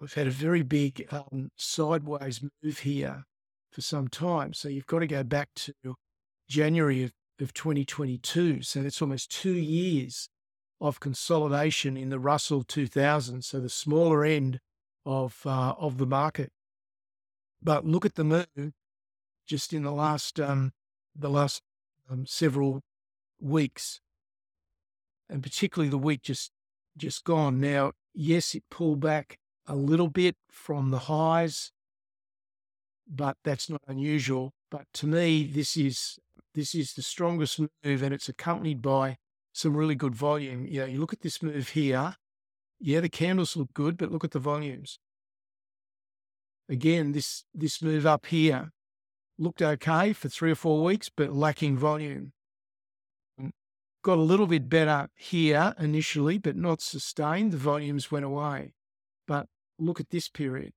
we've 0.00 0.14
had 0.14 0.26
a 0.26 0.30
very 0.30 0.62
big 0.62 1.06
um, 1.10 1.50
sideways 1.54 2.42
move 2.62 2.78
here 2.78 3.24
for 3.70 3.82
some 3.82 4.08
time. 4.08 4.54
So 4.54 4.68
you've 4.68 4.86
got 4.86 5.00
to 5.00 5.06
go 5.06 5.22
back 5.22 5.50
to 5.56 5.74
January 6.48 7.04
of 7.04 7.12
of 7.40 7.54
2022. 7.54 8.62
So 8.62 8.82
that's 8.82 9.02
almost 9.02 9.30
two 9.30 9.54
years 9.54 10.28
of 10.80 11.00
consolidation 11.00 11.96
in 11.96 12.10
the 12.10 12.18
Russell 12.18 12.62
2000. 12.62 13.42
So 13.42 13.60
the 13.60 13.68
smaller 13.68 14.24
end 14.24 14.60
of 15.04 15.42
uh, 15.44 15.74
of 15.78 15.98
the 15.98 16.06
market. 16.06 16.52
But 17.62 17.84
look 17.84 18.04
at 18.04 18.14
the 18.14 18.24
move 18.24 18.72
just 19.46 19.72
in 19.72 19.82
the 19.82 19.92
last 19.92 20.38
um, 20.38 20.72
the 21.16 21.30
last 21.30 21.62
um, 22.10 22.26
several 22.26 22.82
weeks, 23.40 24.00
and 25.28 25.42
particularly 25.42 25.90
the 25.90 25.98
week 25.98 26.22
just 26.22 26.52
just 26.96 27.24
gone. 27.24 27.60
Now, 27.60 27.92
yes, 28.14 28.54
it 28.54 28.64
pulled 28.70 29.00
back 29.00 29.38
a 29.66 29.74
little 29.74 30.08
bit 30.08 30.36
from 30.50 30.90
the 30.90 31.00
highs, 31.00 31.72
but 33.08 33.36
that's 33.42 33.68
not 33.68 33.82
unusual. 33.88 34.52
But 34.70 34.86
to 34.94 35.06
me, 35.06 35.44
this 35.44 35.76
is 35.76 36.18
this 36.58 36.74
is 36.74 36.94
the 36.94 37.02
strongest 37.02 37.60
move, 37.60 38.02
and 38.02 38.12
it's 38.12 38.28
accompanied 38.28 38.82
by 38.82 39.16
some 39.52 39.76
really 39.76 39.94
good 39.94 40.14
volume. 40.14 40.66
You 40.66 40.80
know, 40.80 40.86
you 40.86 40.98
look 40.98 41.12
at 41.12 41.20
this 41.20 41.40
move 41.40 41.68
here. 41.68 42.16
Yeah, 42.80 43.00
the 43.00 43.08
candles 43.08 43.56
look 43.56 43.72
good, 43.72 43.96
but 43.96 44.10
look 44.10 44.24
at 44.24 44.32
the 44.32 44.40
volumes. 44.40 44.98
Again, 46.68 47.12
this 47.12 47.44
this 47.54 47.80
move 47.80 48.06
up 48.06 48.26
here 48.26 48.72
looked 49.38 49.62
okay 49.62 50.12
for 50.12 50.28
three 50.28 50.50
or 50.50 50.56
four 50.56 50.82
weeks, 50.82 51.08
but 51.08 51.32
lacking 51.32 51.78
volume. 51.78 52.32
Mm, 53.40 53.52
got 54.02 54.18
a 54.18 54.22
little 54.22 54.48
bit 54.48 54.68
better 54.68 55.08
here 55.14 55.74
initially, 55.78 56.38
but 56.38 56.56
not 56.56 56.80
sustained. 56.80 57.52
The 57.52 57.56
volumes 57.56 58.10
went 58.10 58.24
away. 58.24 58.74
But 59.28 59.46
look 59.78 60.00
at 60.00 60.10
this 60.10 60.28
period 60.28 60.72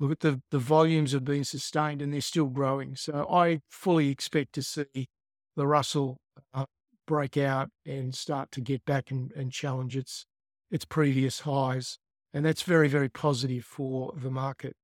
look 0.00 0.12
at 0.12 0.20
the, 0.20 0.40
the 0.50 0.58
volumes 0.58 1.12
have 1.12 1.24
been 1.24 1.44
sustained 1.44 2.02
and 2.02 2.12
they're 2.12 2.20
still 2.20 2.46
growing. 2.46 2.96
So 2.96 3.26
I 3.30 3.60
fully 3.68 4.10
expect 4.10 4.52
to 4.54 4.62
see 4.62 5.08
the 5.56 5.66
Russell 5.66 6.18
uh, 6.54 6.66
break 7.06 7.36
out 7.36 7.70
and 7.84 8.14
start 8.14 8.50
to 8.52 8.60
get 8.60 8.84
back 8.84 9.10
and, 9.10 9.32
and 9.32 9.50
challenge 9.50 9.96
its 9.96 10.24
its 10.70 10.84
previous 10.84 11.40
highs. 11.40 11.98
And 12.32 12.44
that's 12.44 12.62
very, 12.62 12.88
very 12.88 13.08
positive 13.08 13.64
for 13.64 14.12
the 14.14 14.30
market. 14.30 14.76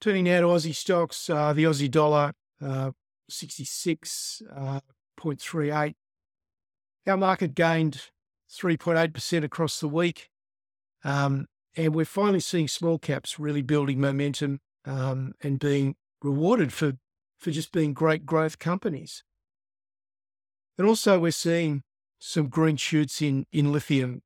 Turning 0.00 0.24
now 0.24 0.40
to 0.40 0.46
Aussie 0.46 0.74
stocks, 0.74 1.30
uh, 1.30 1.52
the 1.52 1.64
Aussie 1.64 1.90
dollar, 1.90 2.32
uh, 2.62 2.92
66.38. 3.30 5.94
Uh, 7.06 7.10
Our 7.10 7.16
market 7.16 7.54
gained 7.54 8.02
3.8% 8.50 9.44
across 9.44 9.80
the 9.80 9.88
week. 9.88 10.28
Um, 11.02 11.46
and 11.76 11.94
we're 11.94 12.04
finally 12.04 12.40
seeing 12.40 12.68
small 12.68 12.98
caps 12.98 13.38
really 13.38 13.62
building 13.62 14.00
momentum 14.00 14.60
um, 14.84 15.32
and 15.42 15.58
being 15.58 15.96
rewarded 16.22 16.72
for, 16.72 16.94
for 17.38 17.50
just 17.50 17.72
being 17.72 17.92
great 17.92 18.26
growth 18.26 18.58
companies. 18.58 19.22
And 20.78 20.86
also, 20.86 21.18
we're 21.18 21.30
seeing 21.30 21.82
some 22.18 22.48
green 22.48 22.76
shoots 22.76 23.22
in, 23.22 23.46
in 23.52 23.72
lithium, 23.72 24.22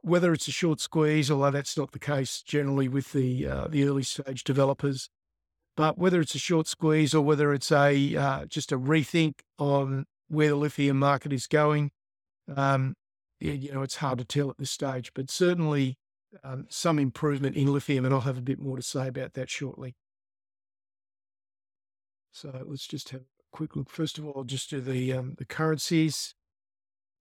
whether 0.00 0.32
it's 0.32 0.48
a 0.48 0.52
short 0.52 0.80
squeeze, 0.80 1.30
although 1.30 1.50
that's 1.50 1.76
not 1.76 1.92
the 1.92 1.98
case 1.98 2.42
generally 2.42 2.88
with 2.88 3.12
the, 3.12 3.46
uh, 3.46 3.68
the 3.68 3.84
early 3.84 4.02
stage 4.02 4.44
developers. 4.44 5.10
But 5.76 5.98
whether 5.98 6.20
it's 6.20 6.34
a 6.34 6.38
short 6.38 6.66
squeeze 6.66 7.14
or 7.14 7.22
whether 7.22 7.54
it's 7.54 7.70
a 7.70 8.16
uh, 8.16 8.44
just 8.46 8.72
a 8.72 8.78
rethink 8.78 9.34
on 9.58 10.06
where 10.28 10.48
the 10.48 10.56
lithium 10.56 10.98
market 10.98 11.32
is 11.32 11.46
going, 11.46 11.92
um, 12.54 12.96
you 13.38 13.72
know, 13.72 13.82
it's 13.82 13.96
hard 13.96 14.18
to 14.18 14.24
tell 14.24 14.50
at 14.50 14.58
this 14.58 14.70
stage. 14.70 15.12
But 15.14 15.30
certainly, 15.30 15.96
um, 16.44 16.66
some 16.68 16.98
improvement 16.98 17.56
in 17.56 17.72
lithium, 17.72 18.04
and 18.04 18.14
I'll 18.14 18.20
have 18.22 18.38
a 18.38 18.42
bit 18.42 18.60
more 18.60 18.76
to 18.76 18.82
say 18.82 19.08
about 19.08 19.34
that 19.34 19.50
shortly. 19.50 19.94
So 22.32 22.64
let's 22.66 22.86
just 22.86 23.10
have 23.10 23.22
a 23.22 23.24
quick 23.52 23.76
look. 23.76 23.90
First 23.90 24.18
of 24.18 24.26
all, 24.26 24.44
just 24.44 24.70
to 24.70 24.80
the 24.80 25.12
um, 25.12 25.34
the 25.38 25.44
currencies. 25.44 26.34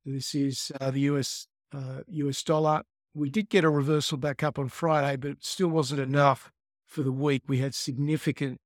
This 0.05 0.33
is 0.33 0.71
uh, 0.79 0.91
the 0.91 1.01
US 1.01 1.47
uh, 1.73 2.01
US 2.07 2.43
dollar. 2.43 2.83
We 3.13 3.29
did 3.29 3.49
get 3.49 3.63
a 3.63 3.69
reversal 3.69 4.17
back 4.17 4.43
up 4.43 4.57
on 4.57 4.69
Friday, 4.69 5.17
but 5.17 5.31
it 5.31 5.43
still 5.43 5.67
wasn't 5.67 6.01
enough 6.01 6.51
for 6.85 7.03
the 7.03 7.11
week. 7.11 7.43
We 7.47 7.57
had 7.57 7.75
significant 7.75 8.59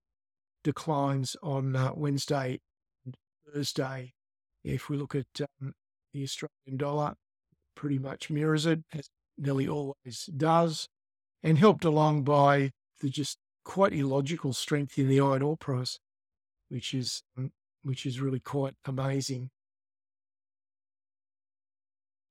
declines 0.63 1.35
on 1.41 1.75
uh, 1.75 1.91
Wednesday 1.95 2.59
and 3.05 3.15
Thursday. 3.45 4.13
If 4.63 4.89
we 4.89 4.97
look 4.97 5.15
at 5.15 5.25
um, 5.61 5.73
the 6.13 6.23
Australian 6.23 6.77
dollar, 6.77 7.15
pretty 7.75 7.99
much 7.99 8.29
mirrors 8.29 8.65
it 8.65 8.83
as 8.93 9.09
nearly 9.37 9.67
always 9.67 10.29
does, 10.35 10.87
and 11.41 11.57
helped 11.57 11.85
along 11.85 12.23
by 12.23 12.71
the 13.01 13.09
just 13.09 13.37
quite 13.63 13.93
illogical 13.93 14.53
strength 14.53 14.97
in 14.97 15.07
the 15.07 15.19
iron 15.19 15.41
ore 15.41 15.57
price, 15.57 15.99
which 16.69 16.93
is 16.93 17.23
um, 17.37 17.51
which 17.83 18.05
is 18.05 18.19
really 18.19 18.39
quite 18.39 18.75
amazing. 18.85 19.49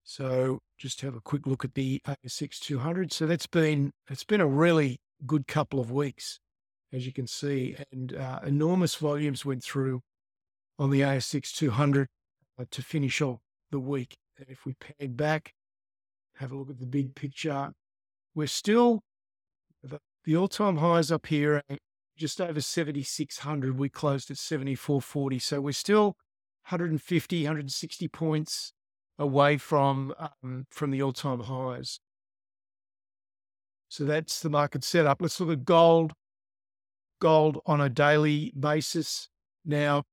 So 0.04 0.58
just 0.78 1.00
have 1.02 1.14
a 1.14 1.20
quick 1.20 1.46
look 1.46 1.64
at 1.64 1.74
the 1.74 2.02
ASX 2.06 2.58
200. 2.58 3.12
So 3.12 3.26
that's 3.26 3.46
been 3.46 3.92
it's 4.10 4.24
been 4.24 4.40
a 4.40 4.46
really 4.46 4.98
good 5.26 5.46
couple 5.46 5.80
of 5.80 5.90
weeks, 5.90 6.40
as 6.92 7.06
you 7.06 7.12
can 7.12 7.26
see, 7.26 7.76
and 7.92 8.14
uh, 8.14 8.40
enormous 8.44 8.94
volumes 8.96 9.44
went 9.44 9.62
through 9.62 10.00
on 10.78 10.90
the 10.90 11.00
ASX 11.00 11.54
200 11.54 12.08
uh, 12.58 12.64
to 12.70 12.82
finish 12.82 13.20
off 13.20 13.38
the 13.70 13.78
week. 13.78 14.16
And 14.38 14.48
if 14.48 14.66
we 14.66 14.74
pan 14.74 15.12
back 15.12 15.52
have 16.36 16.52
a 16.52 16.56
look 16.56 16.70
at 16.70 16.80
the 16.80 16.86
big 16.86 17.14
picture. 17.14 17.72
We're 18.34 18.46
still, 18.46 19.02
the, 19.82 20.36
all 20.36 20.48
time 20.48 20.78
highs 20.78 21.10
up 21.10 21.26
here 21.26 21.62
just 22.16 22.40
over 22.40 22.60
7,600. 22.60 23.78
We 23.78 23.88
closed 23.88 24.30
at 24.30 24.38
7,440. 24.38 25.38
So 25.38 25.60
we're 25.60 25.72
still 25.72 26.16
150, 26.68 27.42
160 27.42 28.08
points 28.08 28.72
away 29.18 29.58
from, 29.58 30.14
um, 30.18 30.66
from 30.70 30.90
the 30.90 31.02
all 31.02 31.12
time 31.12 31.40
highs. 31.40 32.00
So 33.88 34.04
that's 34.04 34.40
the 34.40 34.50
market 34.50 34.84
setup. 34.84 35.20
Let's 35.20 35.38
look 35.38 35.50
at 35.50 35.64
gold. 35.64 36.12
Gold 37.20 37.60
on 37.66 37.80
a 37.80 37.88
daily 37.88 38.52
basis. 38.58 39.28
Now, 39.64 40.04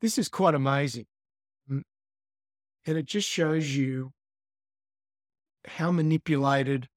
this 0.00 0.18
is 0.18 0.28
quite 0.28 0.54
amazing. 0.54 1.06
Mm, 1.70 1.82
and 2.86 2.98
it 2.98 3.06
just 3.06 3.28
shows 3.28 3.76
you 3.76 4.12
how 5.66 5.90
manipulated 5.90 6.88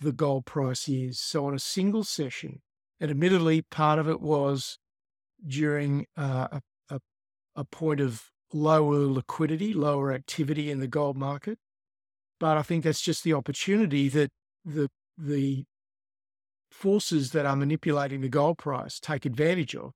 the 0.00 0.12
gold 0.12 0.46
price 0.46 0.88
is. 0.88 1.18
So, 1.18 1.46
on 1.46 1.54
a 1.54 1.58
single 1.58 2.04
session, 2.04 2.60
and 3.00 3.10
admittedly, 3.10 3.62
part 3.62 3.98
of 3.98 4.08
it 4.08 4.20
was 4.20 4.78
during 5.46 6.06
uh, 6.16 6.48
a, 6.52 6.62
a, 6.90 7.00
a 7.56 7.64
point 7.64 8.00
of 8.00 8.30
lower 8.52 9.06
liquidity, 9.06 9.72
lower 9.72 10.12
activity 10.12 10.70
in 10.70 10.80
the 10.80 10.86
gold 10.88 11.16
market. 11.16 11.58
But 12.40 12.56
I 12.56 12.62
think 12.62 12.84
that's 12.84 13.00
just 13.00 13.24
the 13.24 13.34
opportunity 13.34 14.08
that 14.08 14.30
the 14.64 14.88
the 15.16 15.64
forces 16.70 17.32
that 17.32 17.46
are 17.46 17.56
manipulating 17.56 18.20
the 18.20 18.28
gold 18.28 18.58
price 18.58 19.00
take 19.00 19.26
advantage 19.26 19.74
of. 19.74 19.92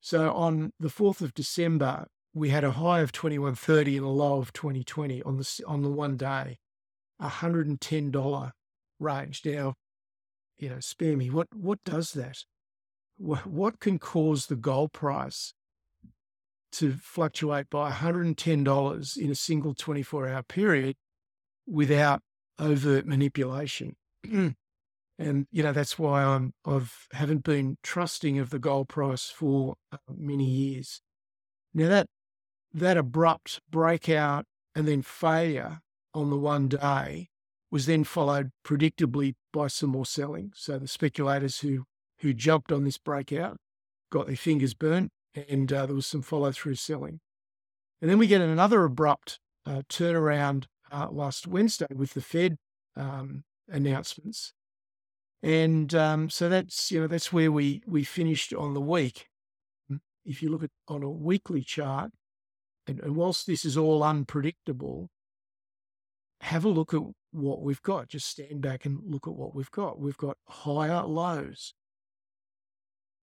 So 0.00 0.32
on 0.32 0.72
the 0.78 0.88
4th 0.88 1.20
of 1.20 1.34
December, 1.34 2.06
we 2.34 2.50
had 2.50 2.64
a 2.64 2.72
high 2.72 3.00
of 3.00 3.12
2130 3.12 3.96
and 3.96 4.06
a 4.06 4.08
low 4.08 4.38
of 4.38 4.52
2020 4.52 5.22
on 5.22 5.38
the 5.38 5.60
on 5.66 5.82
the 5.82 5.90
one 5.90 6.16
day, 6.16 6.58
$110 7.22 8.52
range. 8.98 9.42
Now, 9.44 9.74
you 10.58 10.68
know, 10.68 10.80
spare 10.80 11.16
me. 11.16 11.30
What 11.30 11.48
what 11.54 11.78
does 11.84 12.12
that? 12.12 12.44
What, 13.18 13.78
can 13.78 13.98
cause 13.98 14.46
the 14.46 14.56
gold 14.56 14.92
price 14.92 15.54
to 16.72 16.94
fluctuate 16.94 17.70
by 17.70 17.90
$110 17.90 19.16
in 19.16 19.30
a 19.30 19.34
single 19.34 19.74
24 19.74 20.28
hour 20.28 20.42
period 20.42 20.96
without 21.66 22.22
overt 22.58 23.06
manipulation? 23.06 23.96
and 25.22 25.46
you 25.50 25.62
know 25.62 25.72
that's 25.72 25.98
why 25.98 26.24
I'm 26.24 26.52
I've 26.66 27.06
haven't 27.12 27.44
been 27.44 27.78
trusting 27.82 28.38
of 28.38 28.50
the 28.50 28.58
gold 28.58 28.88
price 28.88 29.30
for 29.30 29.76
uh, 29.92 29.98
many 30.08 30.48
years. 30.48 31.00
Now 31.74 31.88
that 31.88 32.06
that 32.72 32.96
abrupt 32.96 33.60
breakout 33.70 34.46
and 34.74 34.88
then 34.88 35.02
failure 35.02 35.80
on 36.14 36.30
the 36.30 36.36
one 36.36 36.68
day 36.68 37.28
was 37.70 37.86
then 37.86 38.04
followed 38.04 38.50
predictably 38.64 39.34
by 39.52 39.66
some 39.66 39.90
more 39.90 40.06
selling. 40.06 40.52
So 40.54 40.78
the 40.78 40.88
speculators 40.88 41.60
who 41.60 41.84
who 42.20 42.32
jumped 42.32 42.70
on 42.70 42.84
this 42.84 42.98
breakout 42.98 43.56
got 44.10 44.26
their 44.28 44.36
fingers 44.36 44.74
burnt, 44.74 45.10
and 45.48 45.72
uh, 45.72 45.86
there 45.86 45.94
was 45.94 46.06
some 46.06 46.22
follow 46.22 46.52
through 46.52 46.76
selling. 46.76 47.18
And 48.00 48.08
then 48.10 48.18
we 48.18 48.28
get 48.28 48.40
another 48.40 48.84
abrupt 48.84 49.40
uh, 49.66 49.82
turnaround 49.88 50.66
uh, 50.92 51.08
last 51.10 51.48
Wednesday 51.48 51.86
with 51.92 52.14
the 52.14 52.20
Fed 52.20 52.58
um, 52.96 53.42
announcements, 53.68 54.52
and 55.42 55.92
um, 55.94 56.30
so 56.30 56.48
that's 56.48 56.92
you 56.92 57.00
know 57.00 57.06
that's 57.06 57.32
where 57.32 57.50
we 57.50 57.82
we 57.86 58.04
finished 58.04 58.52
on 58.52 58.74
the 58.74 58.80
week. 58.80 59.28
If 60.24 60.42
you 60.42 60.50
look 60.50 60.62
at 60.62 60.70
on 60.86 61.02
a 61.02 61.10
weekly 61.10 61.62
chart, 61.62 62.12
and, 62.86 63.00
and 63.00 63.16
whilst 63.16 63.46
this 63.46 63.64
is 63.64 63.76
all 63.76 64.04
unpredictable, 64.04 65.08
have 66.42 66.64
a 66.64 66.68
look 66.68 66.92
at 66.92 67.00
what 67.30 67.62
we've 67.62 67.82
got. 67.82 68.08
Just 68.08 68.28
stand 68.28 68.60
back 68.60 68.84
and 68.84 69.00
look 69.06 69.26
at 69.26 69.34
what 69.34 69.54
we've 69.54 69.70
got. 69.70 70.00
We've 70.00 70.16
got 70.16 70.36
higher 70.48 71.02
lows. 71.02 71.72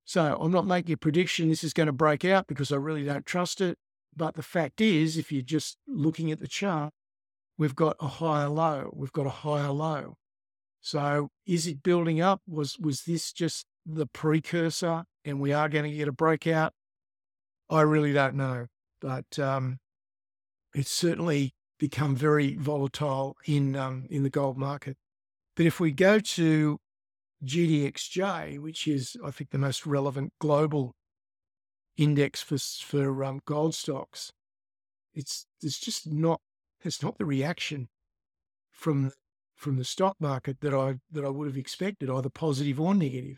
So 0.06 0.38
I'm 0.40 0.52
not 0.52 0.66
making 0.66 0.94
a 0.94 0.98
prediction 0.98 1.50
this 1.50 1.64
is 1.64 1.74
going 1.74 1.88
to 1.88 1.94
break 1.94 2.26
out 2.26 2.48
because 2.48 2.72
I 2.72 2.78
really 2.78 3.04
don't 3.04 3.26
trust 3.26 3.62
it. 3.62 3.78
But 4.16 4.36
the 4.36 4.42
fact 4.42 4.82
is, 4.82 5.18
if 5.18 5.32
you're 5.32 5.42
just 5.42 5.78
looking 5.86 6.32
at 6.32 6.40
the 6.40 6.48
chart, 6.48 6.94
we've 7.58 7.76
got 7.76 7.98
a 8.00 8.08
higher 8.08 8.50
low. 8.50 8.90
We've 8.96 9.12
got 9.12 9.28
a 9.28 9.30
higher 9.30 9.70
low. 9.70 10.16
So 10.82 11.30
is 11.46 11.68
it 11.68 11.84
building 11.84 12.22
up? 12.22 12.42
Was 12.48 12.80
was 12.80 13.04
this 13.04 13.34
just 13.34 13.66
the 13.86 14.08
precursor 14.08 15.04
and 15.26 15.42
we 15.42 15.52
are 15.52 15.70
going 15.70 15.92
to 15.92 15.96
get 15.96 16.08
a 16.08 16.14
breakout? 16.14 16.74
I 17.70 17.82
really 17.82 18.14
don't 18.14 18.36
know. 18.36 18.68
But 19.02 19.38
um, 19.38 19.80
it's 20.74 20.92
certainly 20.92 21.54
become 21.80 22.16
very 22.16 22.56
volatile 22.56 23.36
in 23.46 23.76
um, 23.76 24.06
in 24.10 24.24
the 24.24 24.30
gold 24.30 24.58
market. 24.58 24.98
But 25.56 25.66
if 25.66 25.80
we 25.80 25.92
go 25.92 26.20
to 26.20 26.80
GDXJ, 27.44 28.60
which 28.60 28.88
is 28.88 29.18
I 29.24 29.32
think 29.32 29.50
the 29.50 29.58
most 29.58 29.86
relevant 29.86 30.34
global 30.40 30.94
index 31.98 32.42
for 32.42 32.58
for 32.58 33.24
um, 33.24 33.42
gold 33.46 33.74
stocks, 33.74 34.32
it's 35.14 35.48
it's 35.62 35.80
just 35.80 36.12
not 36.12 36.42
it's 36.84 37.02
not 37.02 37.18
the 37.18 37.26
reaction 37.26 37.90
from 38.72 39.12
from 39.56 39.78
the 39.78 39.84
stock 39.84 40.16
market 40.20 40.62
that 40.62 40.74
I 40.74 41.00
that 41.12 41.26
I 41.26 41.30
would 41.30 41.48
have 41.48 41.58
expected, 41.58 42.10
either 42.10 42.30
positive 42.30 42.80
or 42.80 42.94
negative. 42.94 43.38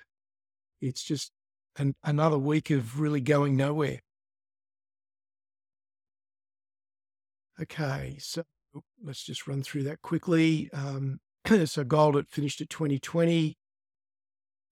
It's 0.81 1.03
just 1.03 1.31
an, 1.77 1.95
another 2.03 2.37
week 2.37 2.69
of 2.71 2.99
really 2.99 3.21
going 3.21 3.55
nowhere. 3.55 3.99
Okay, 7.59 8.17
so 8.19 8.43
let's 9.03 9.23
just 9.23 9.47
run 9.47 9.63
through 9.63 9.83
that 9.83 10.01
quickly. 10.01 10.69
Um, 10.73 11.19
so 11.65 11.83
gold 11.83 12.15
it 12.15 12.29
finished 12.29 12.61
at 12.61 12.69
2020, 12.69 13.57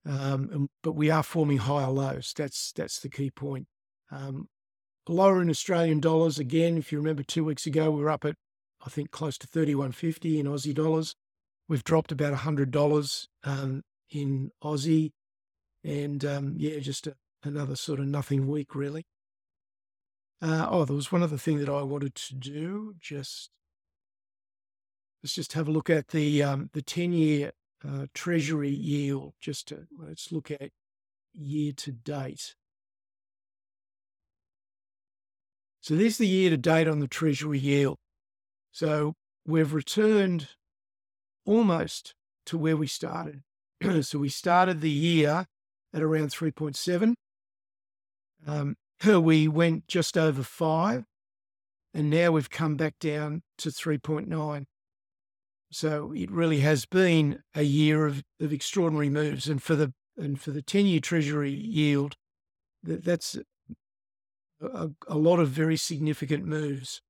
um, 0.06 0.70
but 0.84 0.94
we 0.94 1.10
are 1.10 1.24
forming 1.24 1.58
higher 1.58 1.90
lows. 1.90 2.34
That's 2.36 2.72
that's 2.72 3.00
the 3.00 3.10
key 3.10 3.32
point. 3.32 3.68
Um, 4.12 4.48
lower 5.08 5.42
in 5.42 5.50
Australian 5.50 6.00
dollars 6.00 6.40
again. 6.40 6.78
If 6.78 6.92
you 6.92 7.00
remember, 7.00 7.24
two 7.24 7.44
weeks 7.44 7.66
ago 7.66 7.92
we 7.92 8.02
were 8.02 8.10
up 8.10 8.26
at 8.26 8.36
I 8.86 8.90
think 8.90 9.12
close 9.12 9.38
to 9.40 9.48
31.50 9.48 10.40
in 10.40 10.46
Aussie 10.46 10.74
dollars. 10.74 11.16
We've 11.68 11.84
dropped 11.84 12.12
about 12.12 12.34
$100 12.34 13.28
um, 13.44 13.84
in 14.10 14.52
Aussie, 14.64 15.12
and 15.84 16.24
um, 16.26 16.56
yeah, 16.58 16.80
just 16.80 17.06
a, 17.06 17.16
another 17.44 17.76
sort 17.76 18.00
of 18.00 18.08
nothing 18.08 18.48
week 18.48 18.74
really. 18.74 19.06
Uh, 20.42 20.68
oh, 20.70 20.86
there 20.86 20.96
was 20.96 21.12
one 21.12 21.24
other 21.24 21.38
thing 21.38 21.60
that 21.60 21.70
I 21.70 21.82
wanted 21.82 22.16
to 22.16 22.36
do. 22.36 22.96
Just 23.00 23.50
let's 25.22 25.36
just 25.36 25.54
have 25.54 25.68
a 25.68 25.72
look 25.72 25.90
at 25.90 26.10
the 26.10 26.44
um, 26.44 26.70
the 26.74 26.82
ten 26.82 27.12
year 27.12 27.52
uh, 27.88 28.06
Treasury 28.14 28.70
yield. 28.70 29.34
Just 29.42 29.68
to, 29.70 29.88
let's 29.98 30.32
look 30.32 30.50
at 30.52 30.72
year 31.34 31.74
to 31.74 31.92
date. 31.92 32.56
So 35.82 35.96
there's 35.96 36.18
the 36.18 36.28
year 36.28 36.50
to 36.50 36.58
date 36.58 36.88
on 36.88 37.00
the 37.00 37.08
Treasury 37.08 37.60
yield. 37.60 37.98
So 38.72 39.16
we've 39.46 39.74
returned 39.74 40.50
almost 41.46 42.14
to 42.46 42.58
where 42.58 42.78
we 42.78 42.88
started. 42.88 43.42
so 44.02 44.20
we 44.20 44.30
started 44.30 44.82
the 44.82 44.90
year 44.90 45.46
at 45.94 46.02
around 46.02 46.30
3.7. 46.30 47.14
Um, 48.46 48.76
we 49.06 49.48
went 49.48 49.88
just 49.88 50.18
over 50.18 50.44
five, 50.44 51.06
and 51.94 52.10
now 52.10 52.32
we've 52.32 52.50
come 52.50 52.76
back 52.76 53.00
down 53.00 53.44
to 53.58 53.70
3.9. 53.70 54.66
So 55.72 56.14
it 56.16 56.32
really 56.32 56.60
has 56.62 56.86
been 56.86 57.44
a 57.56 57.62
year 57.62 58.06
of, 58.06 58.24
of 58.40 58.52
extraordinary 58.52 59.10
moves, 59.10 59.48
and 59.48 59.62
for 59.62 59.76
the 59.76 59.94
and 60.18 60.40
for 60.40 60.52
the 60.52 60.62
10-year 60.62 61.00
Treasury 61.00 61.52
yield, 61.52 62.16
that, 62.84 63.06
that's 63.06 63.38
a, 64.62 64.90
a 65.08 65.18
lot 65.18 65.40
of 65.40 65.48
very 65.50 65.78
significant 65.78 66.44
moves. 66.44 67.02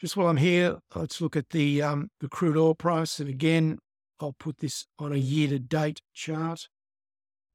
Just 0.00 0.16
while 0.16 0.28
I'm 0.28 0.38
here, 0.38 0.78
let's 0.94 1.20
look 1.20 1.36
at 1.36 1.50
the 1.50 1.82
um, 1.82 2.10
the 2.20 2.28
crude 2.28 2.56
oil 2.56 2.74
price, 2.74 3.18
and 3.18 3.28
again, 3.28 3.78
I'll 4.20 4.36
put 4.38 4.58
this 4.58 4.86
on 4.98 5.12
a 5.12 5.16
year-to-date 5.16 6.02
chart. 6.14 6.68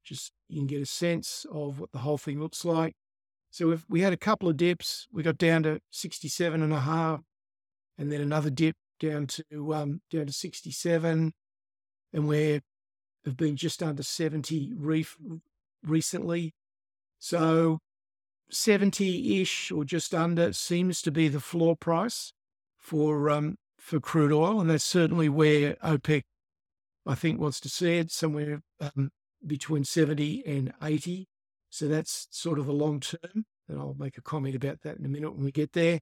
Just 0.06 0.32
you 0.48 0.60
can 0.60 0.66
get 0.68 0.80
a 0.80 0.86
sense 0.86 1.44
of 1.52 1.80
what 1.80 1.90
the 1.92 1.98
whole 1.98 2.18
thing 2.18 2.40
looks 2.40 2.64
like. 2.64 2.94
So 3.50 3.70
if 3.72 3.84
we 3.88 4.02
had 4.02 4.12
a 4.12 4.16
couple 4.16 4.48
of 4.48 4.56
dips, 4.56 5.08
we 5.12 5.22
got 5.22 5.38
down 5.38 5.64
to 5.64 5.80
67 5.90 6.62
and 6.62 6.72
a 6.72 6.80
half, 6.80 7.22
and 7.98 8.12
then 8.12 8.20
another 8.20 8.50
dip 8.50 8.76
down 9.00 9.26
to 9.26 9.74
um, 9.74 10.00
down 10.10 10.26
to 10.26 10.32
67, 10.32 11.32
and 12.12 12.28
we 12.28 12.60
have 13.24 13.36
been 13.36 13.56
just 13.56 13.82
under 13.82 14.02
70 14.02 14.72
reef 14.76 15.16
recently. 15.82 16.54
So 17.18 17.80
70 18.50 19.40
ish 19.40 19.72
or 19.72 19.84
just 19.84 20.14
under 20.14 20.52
seems 20.52 21.02
to 21.02 21.10
be 21.10 21.26
the 21.28 21.40
floor 21.40 21.76
price 21.76 22.32
for 22.78 23.28
um, 23.28 23.56
for 23.78 24.00
crude 24.00 24.32
oil, 24.32 24.60
and 24.60 24.70
that's 24.70 24.84
certainly 24.84 25.28
where 25.28 25.74
OPEC, 25.82 26.22
I 27.06 27.14
think, 27.14 27.40
wants 27.40 27.58
to 27.60 27.68
see 27.68 27.96
it 27.98 28.10
somewhere 28.12 28.60
um, 28.80 29.10
between 29.46 29.84
70 29.84 30.42
and 30.46 30.72
80. 30.82 31.28
So 31.70 31.88
that's 31.88 32.28
sort 32.30 32.58
of 32.58 32.66
the 32.66 32.72
long 32.72 33.00
term. 33.00 33.44
And 33.68 33.78
I'll 33.78 33.96
make 33.98 34.16
a 34.16 34.22
comment 34.22 34.54
about 34.54 34.82
that 34.82 34.98
in 34.98 35.04
a 35.04 35.08
minute 35.08 35.34
when 35.34 35.44
we 35.44 35.52
get 35.52 35.72
there. 35.72 36.00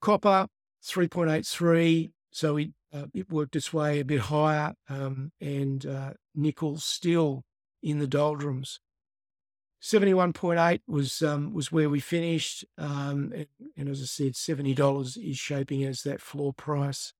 Copper, 0.00 0.48
3.83. 0.84 2.10
So 2.30 2.56
it, 2.56 2.70
uh, 2.92 3.06
it 3.14 3.30
worked 3.30 3.56
its 3.56 3.72
way 3.72 4.00
a 4.00 4.04
bit 4.04 4.20
higher. 4.22 4.74
Um, 4.88 5.32
and 5.40 5.86
uh, 5.86 6.12
nickel 6.34 6.78
still 6.78 7.44
in 7.82 7.98
the 7.98 8.06
doldrums. 8.06 8.80
71.8 9.82 10.80
was 10.88 11.22
um, 11.22 11.52
was 11.52 11.70
where 11.70 11.88
we 11.88 12.00
finished. 12.00 12.64
Um, 12.76 13.32
and, 13.34 13.46
and, 13.76 13.88
as 13.88 14.00
I 14.00 14.06
said, 14.06 14.32
$70 14.32 15.30
is 15.30 15.38
shaping 15.38 15.84
as 15.84 16.02
that 16.02 16.20
floor 16.20 16.52
price. 16.52 17.12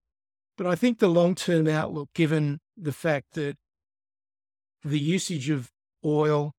But 0.57 0.67
I 0.67 0.75
think 0.75 0.99
the 0.99 1.09
long 1.09 1.35
term 1.35 1.69
outlook, 1.69 2.09
given 2.15 2.61
the 2.77 2.93
fact 2.93 3.35
that 3.35 3.57
the 4.87 5.01
usage 5.01 5.51
of 5.51 5.71
oil 6.05 6.53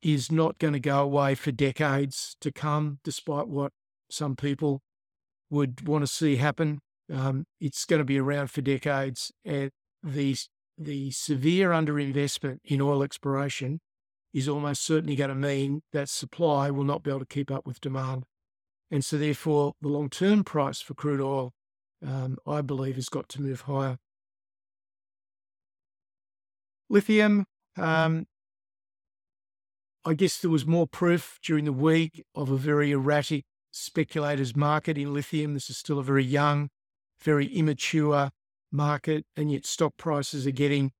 is 0.00 0.30
not 0.30 0.58
going 0.58 0.74
to 0.74 0.80
go 0.80 1.02
away 1.02 1.34
for 1.34 1.50
decades 1.50 2.36
to 2.40 2.52
come, 2.52 2.98
despite 3.02 3.48
what 3.48 3.72
some 4.10 4.36
people 4.36 4.80
would 5.50 5.86
want 5.88 6.02
to 6.02 6.06
see 6.06 6.36
happen. 6.36 6.80
Um, 7.12 7.46
it's 7.60 7.84
going 7.84 7.98
to 7.98 8.04
be 8.04 8.18
around 8.18 8.50
for 8.50 8.60
decades, 8.60 9.32
and 9.44 9.70
the 10.02 10.36
the 10.76 11.10
severe 11.10 11.70
underinvestment 11.70 12.58
in 12.64 12.80
oil 12.80 13.02
exploration 13.02 13.80
is 14.32 14.48
almost 14.48 14.84
certainly 14.84 15.14
going 15.14 15.28
to 15.28 15.34
mean 15.34 15.82
that 15.92 16.08
supply 16.08 16.68
will 16.70 16.82
not 16.84 17.02
be 17.02 17.10
able 17.10 17.20
to 17.20 17.26
keep 17.26 17.50
up 17.50 17.66
with 17.66 17.80
demand, 17.80 18.24
and 18.90 19.04
so 19.04 19.18
therefore 19.18 19.72
the 19.80 19.88
long 19.88 20.08
term 20.08 20.44
price 20.44 20.80
for 20.80 20.94
crude 20.94 21.20
oil, 21.20 21.52
um, 22.06 22.38
I 22.46 22.60
believe, 22.60 22.94
has 22.94 23.08
got 23.08 23.28
to 23.30 23.42
move 23.42 23.62
higher. 23.62 23.98
Lithium, 26.88 27.46
um, 27.76 28.26
I 30.04 30.14
guess 30.14 30.38
there 30.38 30.50
was 30.50 30.66
more 30.66 30.86
proof 30.86 31.38
during 31.42 31.64
the 31.64 31.72
week 31.72 32.24
of 32.34 32.50
a 32.50 32.56
very 32.56 32.90
erratic 32.90 33.44
speculators 33.70 34.54
market 34.54 34.98
in 34.98 35.14
lithium. 35.14 35.54
This 35.54 35.70
is 35.70 35.78
still 35.78 35.98
a 35.98 36.04
very 36.04 36.24
young, 36.24 36.68
very 37.20 37.46
immature 37.46 38.30
market, 38.70 39.24
and 39.36 39.50
yet 39.50 39.64
stock 39.64 39.96
prices 39.96 40.46
are 40.46 40.52
getting 40.52 40.92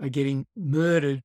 are 0.00 0.08
getting 0.08 0.46
murdered 0.56 1.22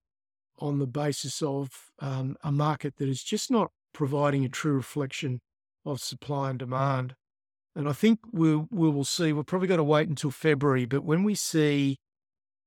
on 0.58 0.80
the 0.80 0.88
basis 0.88 1.42
of 1.42 1.92
um, 2.00 2.38
a 2.44 2.52
market 2.52 2.96
that 2.98 3.10
is 3.10 3.24
just 3.24 3.52
not 3.52 3.72
providing 3.94 4.46
a 4.46 4.50
true 4.50 4.74
reflection 4.74 5.42
of 5.86 6.00
supply 6.00 6.50
and 6.52 6.60
demand. 6.60 7.16
And 7.76 7.90
I 7.90 7.94
think 7.94 8.20
we'll, 8.32 8.68
we 8.70 8.90
will 8.90 9.04
see, 9.04 9.34
we've 9.34 9.46
probably 9.46 9.68
got 9.68 9.78
to 9.78 9.84
wait 9.84 10.08
until 10.08 10.32
February, 10.32 10.86
but 10.86 11.04
when 11.04 11.24
we 11.24 11.36
see 11.36 11.98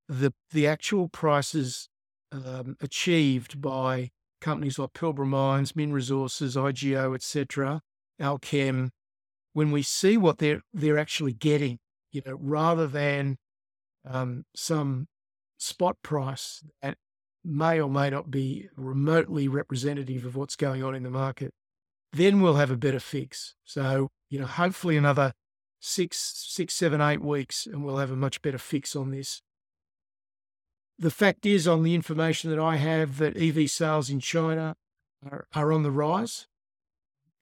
the, 0.09 0.33
the 0.51 0.67
actual 0.67 1.09
prices 1.09 1.89
um, 2.35 2.77
achieved 2.81 3.61
by 3.61 4.11
companies 4.41 4.79
like 4.79 4.93
Pilbara 4.93 5.27
Mines, 5.27 5.75
Min 5.77 5.93
Resources, 5.93 6.57
IGO, 6.57 7.15
etc., 7.15 7.81
Allkem, 8.21 8.91
when 9.53 9.71
we 9.71 9.83
see 9.83 10.17
what 10.17 10.39
they're 10.39 10.61
they're 10.73 10.99
actually 10.99 11.33
getting, 11.33 11.79
you 12.13 12.23
know, 12.27 12.37
rather 12.41 12.87
than 12.87 13.37
um, 14.05 14.45
some 14.55 15.07
spot 15.59 15.97
price 16.03 16.63
that 16.83 16.97
may 17.45 17.81
or 17.81 17.89
may 17.89 18.11
not 18.11 18.31
be 18.31 18.69
remotely 18.77 19.49
representative 19.49 20.25
of 20.25 20.37
what's 20.37 20.57
going 20.57 20.83
on 20.83 20.95
in 20.95 21.03
the 21.03 21.11
market, 21.11 21.53
then 22.13 22.41
we'll 22.41 22.55
have 22.55 22.71
a 22.71 22.77
better 22.77 23.01
fix. 23.01 23.55
So, 23.65 24.09
you 24.31 24.39
know, 24.39 24.47
hopefully 24.47 24.97
another 24.97 25.33
six, 25.81 26.35
six, 26.49 26.75
seven, 26.75 27.01
eight 27.01 27.21
weeks, 27.21 27.67
and 27.67 27.85
we'll 27.85 27.99
have 27.99 28.11
a 28.11 28.17
much 28.17 28.41
better 28.43 28.59
fix 28.59 28.97
on 28.97 29.11
this. 29.11 29.43
The 30.99 31.11
fact 31.11 31.45
is, 31.45 31.67
on 31.67 31.83
the 31.83 31.95
information 31.95 32.51
that 32.51 32.59
I 32.59 32.77
have, 32.77 33.19
that 33.19 33.37
EV 33.37 33.69
sales 33.71 34.11
in 34.11 34.21
China 34.21 34.77
are, 35.29 35.47
are 35.55 35.73
on 35.73 35.83
the 35.83 35.91
rise, 35.91 36.47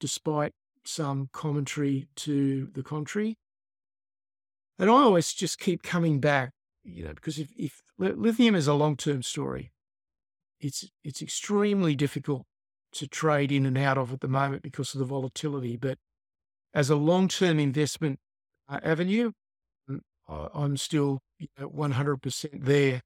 despite 0.00 0.54
some 0.84 1.28
commentary 1.32 2.08
to 2.16 2.70
the 2.72 2.82
contrary. 2.82 3.36
And 4.78 4.90
I 4.90 4.94
always 4.94 5.32
just 5.32 5.58
keep 5.58 5.82
coming 5.82 6.18
back, 6.18 6.52
you 6.82 7.04
know, 7.04 7.12
because 7.14 7.38
if, 7.38 7.50
if 7.56 7.82
lithium 7.98 8.54
is 8.54 8.66
a 8.66 8.74
long 8.74 8.96
term 8.96 9.22
story, 9.22 9.72
it's 10.60 10.88
it's 11.04 11.20
extremely 11.20 11.94
difficult 11.94 12.46
to 12.92 13.06
trade 13.06 13.52
in 13.52 13.66
and 13.66 13.78
out 13.78 13.98
of 13.98 14.12
at 14.12 14.20
the 14.20 14.28
moment 14.28 14.62
because 14.62 14.94
of 14.94 14.98
the 14.98 15.04
volatility. 15.04 15.76
But 15.76 15.98
as 16.74 16.90
a 16.90 16.96
long 16.96 17.28
term 17.28 17.58
investment 17.58 18.18
uh, 18.68 18.80
avenue, 18.82 19.32
mm, 19.88 20.00
I'm 20.28 20.76
still 20.76 21.20
you 21.38 21.48
know, 21.58 21.68
100% 21.68 22.64
there. 22.64 23.02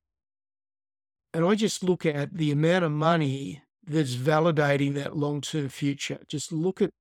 And 1.36 1.44
I 1.44 1.54
just 1.54 1.84
look 1.84 2.06
at 2.06 2.38
the 2.38 2.50
amount 2.50 2.86
of 2.86 2.92
money 2.92 3.60
that's 3.86 4.14
validating 4.14 4.94
that 4.94 5.18
long 5.18 5.42
term 5.42 5.68
future. 5.68 6.20
Just 6.28 6.50
look 6.50 6.80
at 6.80 6.92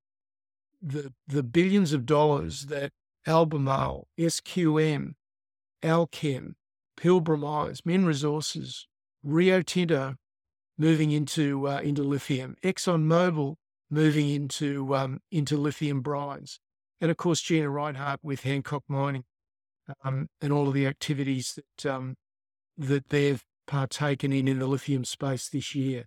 the, 0.82 1.14
the 1.26 1.42
billions 1.42 1.94
of 1.94 2.04
dollars 2.04 2.66
that 2.66 2.92
Albemarle, 3.26 4.08
SQM, 4.18 5.14
Allkem, 5.82 6.52
Pilbara 6.98 7.38
Mines, 7.38 7.80
Min 7.86 8.04
Resources, 8.04 8.86
Rio 9.24 9.62
Tinto, 9.62 10.16
moving 10.76 11.12
into 11.12 11.66
uh, 11.66 11.80
into 11.80 12.02
lithium, 12.02 12.56
ExxonMobil 12.62 13.54
moving 13.90 14.28
into 14.28 14.94
um, 14.94 15.20
into 15.32 15.56
lithium 15.56 16.02
brines, 16.02 16.58
and 17.00 17.10
of 17.10 17.16
course 17.16 17.40
Gina 17.40 17.68
Rinehart 17.68 18.18
with 18.22 18.42
Hancock 18.42 18.84
Mining, 18.86 19.24
um, 20.04 20.28
and 20.42 20.52
all 20.52 20.68
of 20.68 20.74
the 20.74 20.86
activities 20.86 21.58
that 21.58 21.90
um, 21.90 22.16
that 22.76 23.08
they've 23.08 23.42
partaken 23.66 24.32
in 24.32 24.48
in 24.48 24.58
the 24.58 24.66
lithium 24.66 25.04
space 25.04 25.48
this 25.48 25.74
year. 25.74 26.04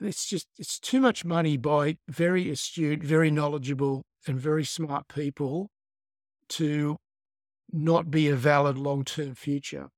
It's 0.00 0.26
just 0.26 0.46
it's 0.58 0.78
too 0.78 1.00
much 1.00 1.24
money 1.24 1.56
by 1.56 1.96
very 2.08 2.50
astute, 2.50 3.02
very 3.02 3.30
knowledgeable, 3.30 4.02
and 4.26 4.38
very 4.38 4.64
smart 4.64 5.08
people 5.08 5.68
to 6.50 6.96
not 7.72 8.10
be 8.10 8.28
a 8.28 8.36
valid 8.36 8.78
long 8.78 9.04
term 9.04 9.34
future. 9.34 9.88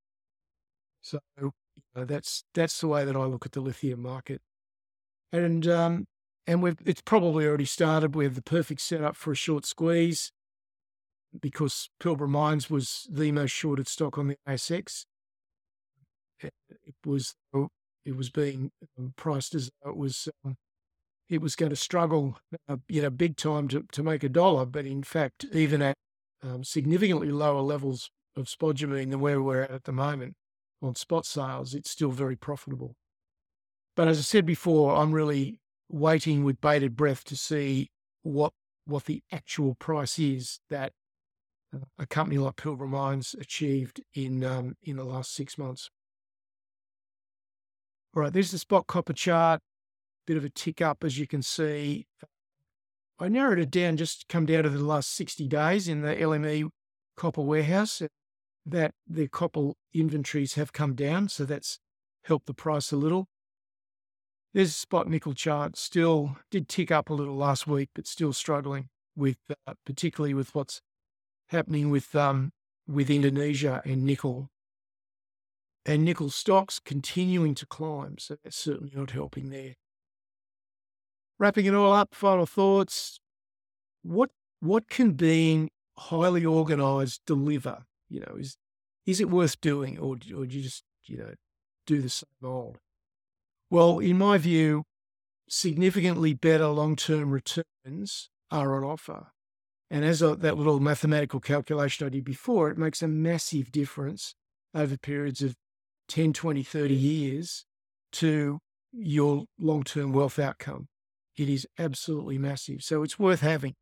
So 1.00 1.18
uh, 1.38 2.04
that's 2.04 2.44
that's 2.54 2.80
the 2.80 2.88
way 2.88 3.04
that 3.04 3.16
I 3.16 3.24
look 3.24 3.46
at 3.46 3.52
the 3.52 3.60
lithium 3.60 4.02
market, 4.02 4.40
and 5.32 5.66
um, 5.68 6.06
and 6.46 6.62
we've 6.62 6.78
it's 6.84 7.02
probably 7.02 7.46
already 7.46 7.64
started. 7.64 8.14
We 8.14 8.24
have 8.24 8.34
the 8.34 8.42
perfect 8.42 8.80
setup 8.80 9.16
for 9.16 9.32
a 9.32 9.36
short 9.36 9.64
squeeze 9.66 10.32
because 11.40 11.88
Pilbara 12.00 12.28
Mines 12.28 12.68
was 12.68 13.06
the 13.10 13.32
most 13.32 13.50
shorted 13.50 13.88
stock 13.88 14.18
on 14.18 14.28
the 14.28 14.36
ASX. 14.46 15.06
It, 16.42 16.52
was 17.04 17.34
it 18.04 18.16
was 18.16 18.30
being 18.30 18.70
um, 18.98 19.14
priced 19.16 19.54
as 19.54 19.70
it 19.86 19.96
was 19.96 20.28
um, 20.44 20.56
it 21.28 21.40
was 21.40 21.56
going 21.56 21.70
to 21.70 21.76
struggle, 21.76 22.38
uh, 22.68 22.76
you 22.88 23.02
know, 23.02 23.10
big 23.10 23.36
time 23.36 23.68
to 23.68 23.84
to 23.92 24.02
make 24.02 24.24
a 24.24 24.28
dollar. 24.28 24.66
But 24.66 24.86
in 24.86 25.02
fact, 25.02 25.46
even 25.52 25.82
at 25.82 25.96
um, 26.42 26.64
significantly 26.64 27.30
lower 27.30 27.60
levels 27.60 28.10
of 28.36 28.46
spodumene 28.46 29.10
than 29.10 29.20
where 29.20 29.40
we're 29.42 29.62
at 29.62 29.70
at 29.70 29.84
the 29.84 29.92
moment, 29.92 30.34
on 30.82 30.94
spot 30.94 31.24
sales, 31.24 31.74
it's 31.74 31.90
still 31.90 32.10
very 32.10 32.36
profitable. 32.36 32.94
But 33.94 34.08
as 34.08 34.18
I 34.18 34.22
said 34.22 34.46
before, 34.46 34.96
I'm 34.96 35.12
really 35.12 35.58
waiting 35.88 36.44
with 36.44 36.60
bated 36.60 36.96
breath 36.96 37.24
to 37.24 37.36
see 37.36 37.90
what 38.22 38.52
what 38.84 39.04
the 39.04 39.22
actual 39.30 39.74
price 39.76 40.18
is 40.18 40.58
that 40.70 40.92
uh, 41.74 41.78
a 41.98 42.06
company 42.06 42.38
like 42.38 42.56
Pilbara 42.56 42.88
Mines 42.88 43.34
achieved 43.38 44.02
in 44.14 44.42
um, 44.44 44.74
in 44.82 44.96
the 44.96 45.04
last 45.04 45.34
six 45.34 45.56
months. 45.56 45.90
All 48.14 48.22
right, 48.22 48.32
there's 48.32 48.50
the 48.50 48.58
spot 48.58 48.86
copper 48.86 49.12
chart. 49.12 49.60
Bit 50.26 50.36
of 50.36 50.44
a 50.44 50.50
tick 50.50 50.80
up, 50.80 51.02
as 51.02 51.18
you 51.18 51.26
can 51.26 51.42
see. 51.42 52.06
I 53.18 53.28
narrowed 53.28 53.58
it 53.58 53.70
down, 53.70 53.96
just 53.96 54.28
come 54.28 54.46
down 54.46 54.64
to 54.64 54.68
the 54.68 54.84
last 54.84 55.14
60 55.14 55.48
days 55.48 55.88
in 55.88 56.02
the 56.02 56.14
LME 56.14 56.70
copper 57.16 57.40
warehouse 57.40 58.02
that 58.66 58.94
the 59.08 59.28
copper 59.28 59.72
inventories 59.92 60.54
have 60.54 60.72
come 60.72 60.94
down, 60.94 61.28
so 61.28 61.44
that's 61.44 61.78
helped 62.24 62.46
the 62.46 62.54
price 62.54 62.92
a 62.92 62.96
little. 62.96 63.28
There's 64.54 64.68
a 64.68 64.72
spot 64.72 65.08
nickel 65.08 65.34
chart, 65.34 65.76
still 65.76 66.36
did 66.50 66.68
tick 66.68 66.90
up 66.90 67.10
a 67.10 67.14
little 67.14 67.36
last 67.36 67.66
week, 67.66 67.90
but 67.94 68.06
still 68.06 68.32
struggling 68.32 68.88
with, 69.16 69.38
uh, 69.66 69.74
particularly 69.86 70.34
with 70.34 70.54
what's 70.54 70.82
happening 71.48 71.90
with 71.90 72.14
um, 72.14 72.52
with 72.86 73.10
Indonesia 73.10 73.80
and 73.84 74.04
nickel. 74.04 74.50
And 75.84 76.04
nickel 76.04 76.30
stocks 76.30 76.78
continuing 76.78 77.54
to 77.56 77.66
climb, 77.66 78.16
so 78.18 78.36
that's 78.42 78.56
certainly 78.56 78.92
not 78.94 79.10
helping 79.10 79.50
there. 79.50 79.74
Wrapping 81.38 81.66
it 81.66 81.74
all 81.74 81.92
up, 81.92 82.14
final 82.14 82.46
thoughts. 82.46 83.18
What 84.02 84.30
what 84.60 84.88
can 84.88 85.12
being 85.12 85.70
highly 85.96 86.44
organized 86.44 87.22
deliver 87.26 87.84
you 88.12 88.20
know, 88.20 88.36
is 88.38 88.58
is 89.06 89.20
it 89.20 89.30
worth 89.30 89.60
doing, 89.60 89.98
or 89.98 90.12
or 90.36 90.46
do 90.46 90.56
you 90.56 90.62
just 90.62 90.84
you 91.06 91.16
know 91.16 91.34
do 91.86 92.00
the 92.02 92.10
same 92.10 92.28
old? 92.44 92.76
Well, 93.70 93.98
in 93.98 94.18
my 94.18 94.36
view, 94.36 94.84
significantly 95.48 96.34
better 96.34 96.66
long 96.66 96.94
term 96.94 97.30
returns 97.30 98.28
are 98.50 98.76
on 98.76 98.84
offer. 98.84 99.28
And 99.90 100.04
as 100.04 100.22
a, 100.22 100.36
that 100.36 100.56
little 100.56 100.78
mathematical 100.78 101.40
calculation 101.40 102.06
I 102.06 102.10
did 102.10 102.24
before, 102.24 102.70
it 102.70 102.78
makes 102.78 103.02
a 103.02 103.08
massive 103.08 103.72
difference 103.72 104.34
over 104.74 104.96
periods 104.96 105.42
of 105.42 105.56
10, 106.12 106.34
20, 106.34 106.62
30 106.62 106.94
years 106.94 107.64
to 108.12 108.58
your 108.92 109.46
long 109.58 109.82
term 109.82 110.12
wealth 110.12 110.38
outcome. 110.38 110.88
It 111.38 111.48
is 111.48 111.66
absolutely 111.78 112.36
massive. 112.36 112.82
So 112.82 113.02
it's 113.02 113.18
worth 113.18 113.40
having. 113.40 113.76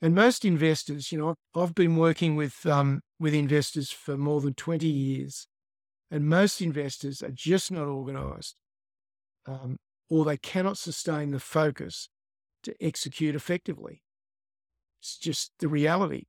And 0.00 0.14
most 0.14 0.46
investors, 0.46 1.12
you 1.12 1.18
know, 1.18 1.34
I've 1.54 1.74
been 1.74 1.96
working 1.96 2.36
with 2.36 2.64
um, 2.64 3.02
with 3.18 3.34
investors 3.34 3.90
for 3.90 4.16
more 4.16 4.40
than 4.40 4.54
twenty 4.54 4.86
years, 4.86 5.46
and 6.10 6.24
most 6.26 6.62
investors 6.62 7.22
are 7.22 7.30
just 7.30 7.70
not 7.70 7.86
organised, 7.86 8.56
um, 9.44 9.76
or 10.08 10.24
they 10.24 10.38
cannot 10.38 10.78
sustain 10.78 11.32
the 11.32 11.38
focus 11.38 12.08
to 12.62 12.74
execute 12.80 13.34
effectively. 13.34 14.00
It's 15.02 15.18
just 15.18 15.52
the 15.58 15.68
reality, 15.68 16.24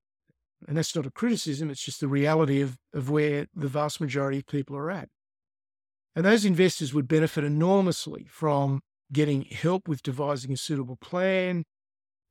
and 0.67 0.77
that's 0.77 0.95
not 0.95 1.05
a 1.05 1.11
criticism. 1.11 1.69
It's 1.69 1.83
just 1.83 1.99
the 1.99 2.07
reality 2.07 2.61
of 2.61 2.77
of 2.93 3.09
where 3.09 3.47
the 3.55 3.67
vast 3.67 3.99
majority 4.01 4.39
of 4.39 4.47
people 4.47 4.75
are 4.75 4.91
at. 4.91 5.09
And 6.15 6.25
those 6.25 6.45
investors 6.45 6.93
would 6.93 7.07
benefit 7.07 7.43
enormously 7.43 8.27
from 8.29 8.81
getting 9.13 9.43
help 9.43 9.87
with 9.87 10.03
devising 10.03 10.51
a 10.51 10.57
suitable 10.57 10.97
plan, 10.97 11.63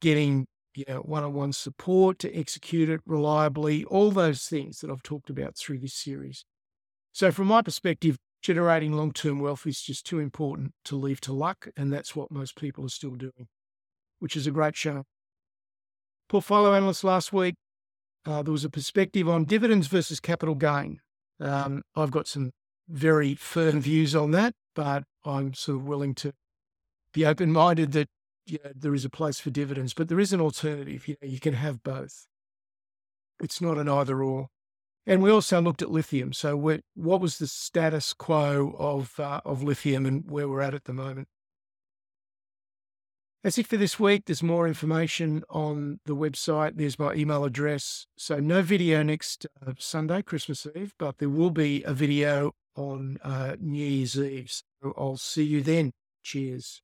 getting 0.01 0.47
you 0.75 0.85
know, 0.87 1.01
one-on-one 1.01 1.53
support 1.53 2.19
to 2.21 2.35
execute 2.37 2.89
it 2.89 3.01
reliably, 3.07 3.85
all 3.85 4.11
those 4.11 4.45
things 4.45 4.81
that 4.81 4.91
I've 4.91 5.03
talked 5.03 5.31
about 5.31 5.57
through 5.57 5.79
this 5.79 5.95
series. 5.95 6.45
So 7.13 7.33
from 7.33 7.49
my 7.49 7.63
perspective, 7.63 8.17
generating 8.43 8.93
long-term 8.93 9.41
wealth 9.41 9.67
is 9.67 9.83
just 9.83 10.07
too 10.07 10.19
important 10.19 10.73
to 10.85 10.97
leave 10.97 11.21
to 11.23 11.33
luck, 11.33 11.69
and 11.77 11.93
that's 11.93 12.15
what 12.15 12.31
most 12.31 12.57
people 12.57 12.85
are 12.85 12.91
still 12.91 13.17
doing, 13.17 13.49
which 14.21 14.37
is 14.37 14.47
a 14.47 14.51
great 14.51 14.77
show. 14.77 15.05
Portfolio 16.29 16.75
analyst 16.75 17.03
last 17.03 17.33
week, 17.33 17.57
uh, 18.27 18.43
there 18.43 18.53
was 18.53 18.65
a 18.65 18.71
perspective 18.71 19.29
on 19.29 19.45
dividends 19.45 19.87
versus 19.87 20.21
capital 20.21 20.55
gain. 20.55 21.01
Um, 21.41 21.83
I've 21.97 22.11
got 22.11 22.29
some 22.29 22.53
very 22.89 23.35
firm 23.35 23.81
views 23.81 24.15
on 24.15 24.31
that, 24.33 24.55
but 24.75 25.05
I'm 25.25 25.55
sort 25.55 25.79
of 25.79 25.85
willing 25.85 26.15
to 26.17 26.33
be 27.13 27.25
open 27.25 27.53
minded 27.53 27.93
that 27.93 28.09
you 28.47 28.59
know, 28.65 28.73
there 28.75 28.95
is 28.95 29.05
a 29.05 29.11
place 29.11 29.41
for 29.41 29.51
dividends, 29.51 29.95
but 29.95 30.09
there 30.09 30.21
is 30.21 30.33
an 30.33 30.41
alternative. 30.41 31.07
You 31.09 31.17
know, 31.23 31.29
you 31.29 31.41
can 31.41 31.55
have 31.55 31.83
both. 31.83 32.27
It's 33.43 33.61
not 33.61 33.79
an 33.79 33.89
either 33.89 34.23
or. 34.23 34.49
And 35.07 35.23
we 35.23 35.31
also 35.31 35.61
looked 35.61 35.83
at 35.83 35.91
lithium. 35.91 36.33
So, 36.33 36.57
what 36.57 37.21
was 37.21 37.39
the 37.39 37.47
status 37.47 38.13
quo 38.13 38.77
of 38.79 39.19
uh, 39.19 39.41
of 39.45 39.63
lithium 39.63 40.05
and 40.05 40.31
where 40.31 40.49
we're 40.49 40.61
at 40.61 40.75
at 40.75 40.85
the 40.85 40.93
moment? 40.93 41.29
That's 43.43 43.57
it 43.57 43.67
for 43.67 43.79
this 43.79 43.99
week. 43.99 44.25
There's 44.27 44.43
more 44.43 44.69
information 44.69 45.43
on 45.49 46.01
the 46.05 46.15
website. 46.15 46.73
There's 46.77 46.99
my 46.99 47.15
email 47.15 47.45
address. 47.45 48.07
So, 48.19 48.39
no 48.39 48.61
video 48.61 49.03
next 49.03 49.47
uh, 49.67 49.73
Sunday, 49.79 50.21
Christmas 50.21 50.67
Eve, 50.77 50.93
but 50.99 51.19
there 51.19 51.31
will 51.31 51.51
be 51.51 51.83
a 51.85 51.95
video 51.95 52.53
on 52.77 53.19
uh, 53.23 53.57
New 53.59 53.85
Year's 53.85 54.19
Eve. 54.19 54.51
So 54.83 54.95
I'll 54.97 55.17
see 55.17 55.45
you 55.45 55.63
then. 55.63 55.93
Cheers. 56.23 56.83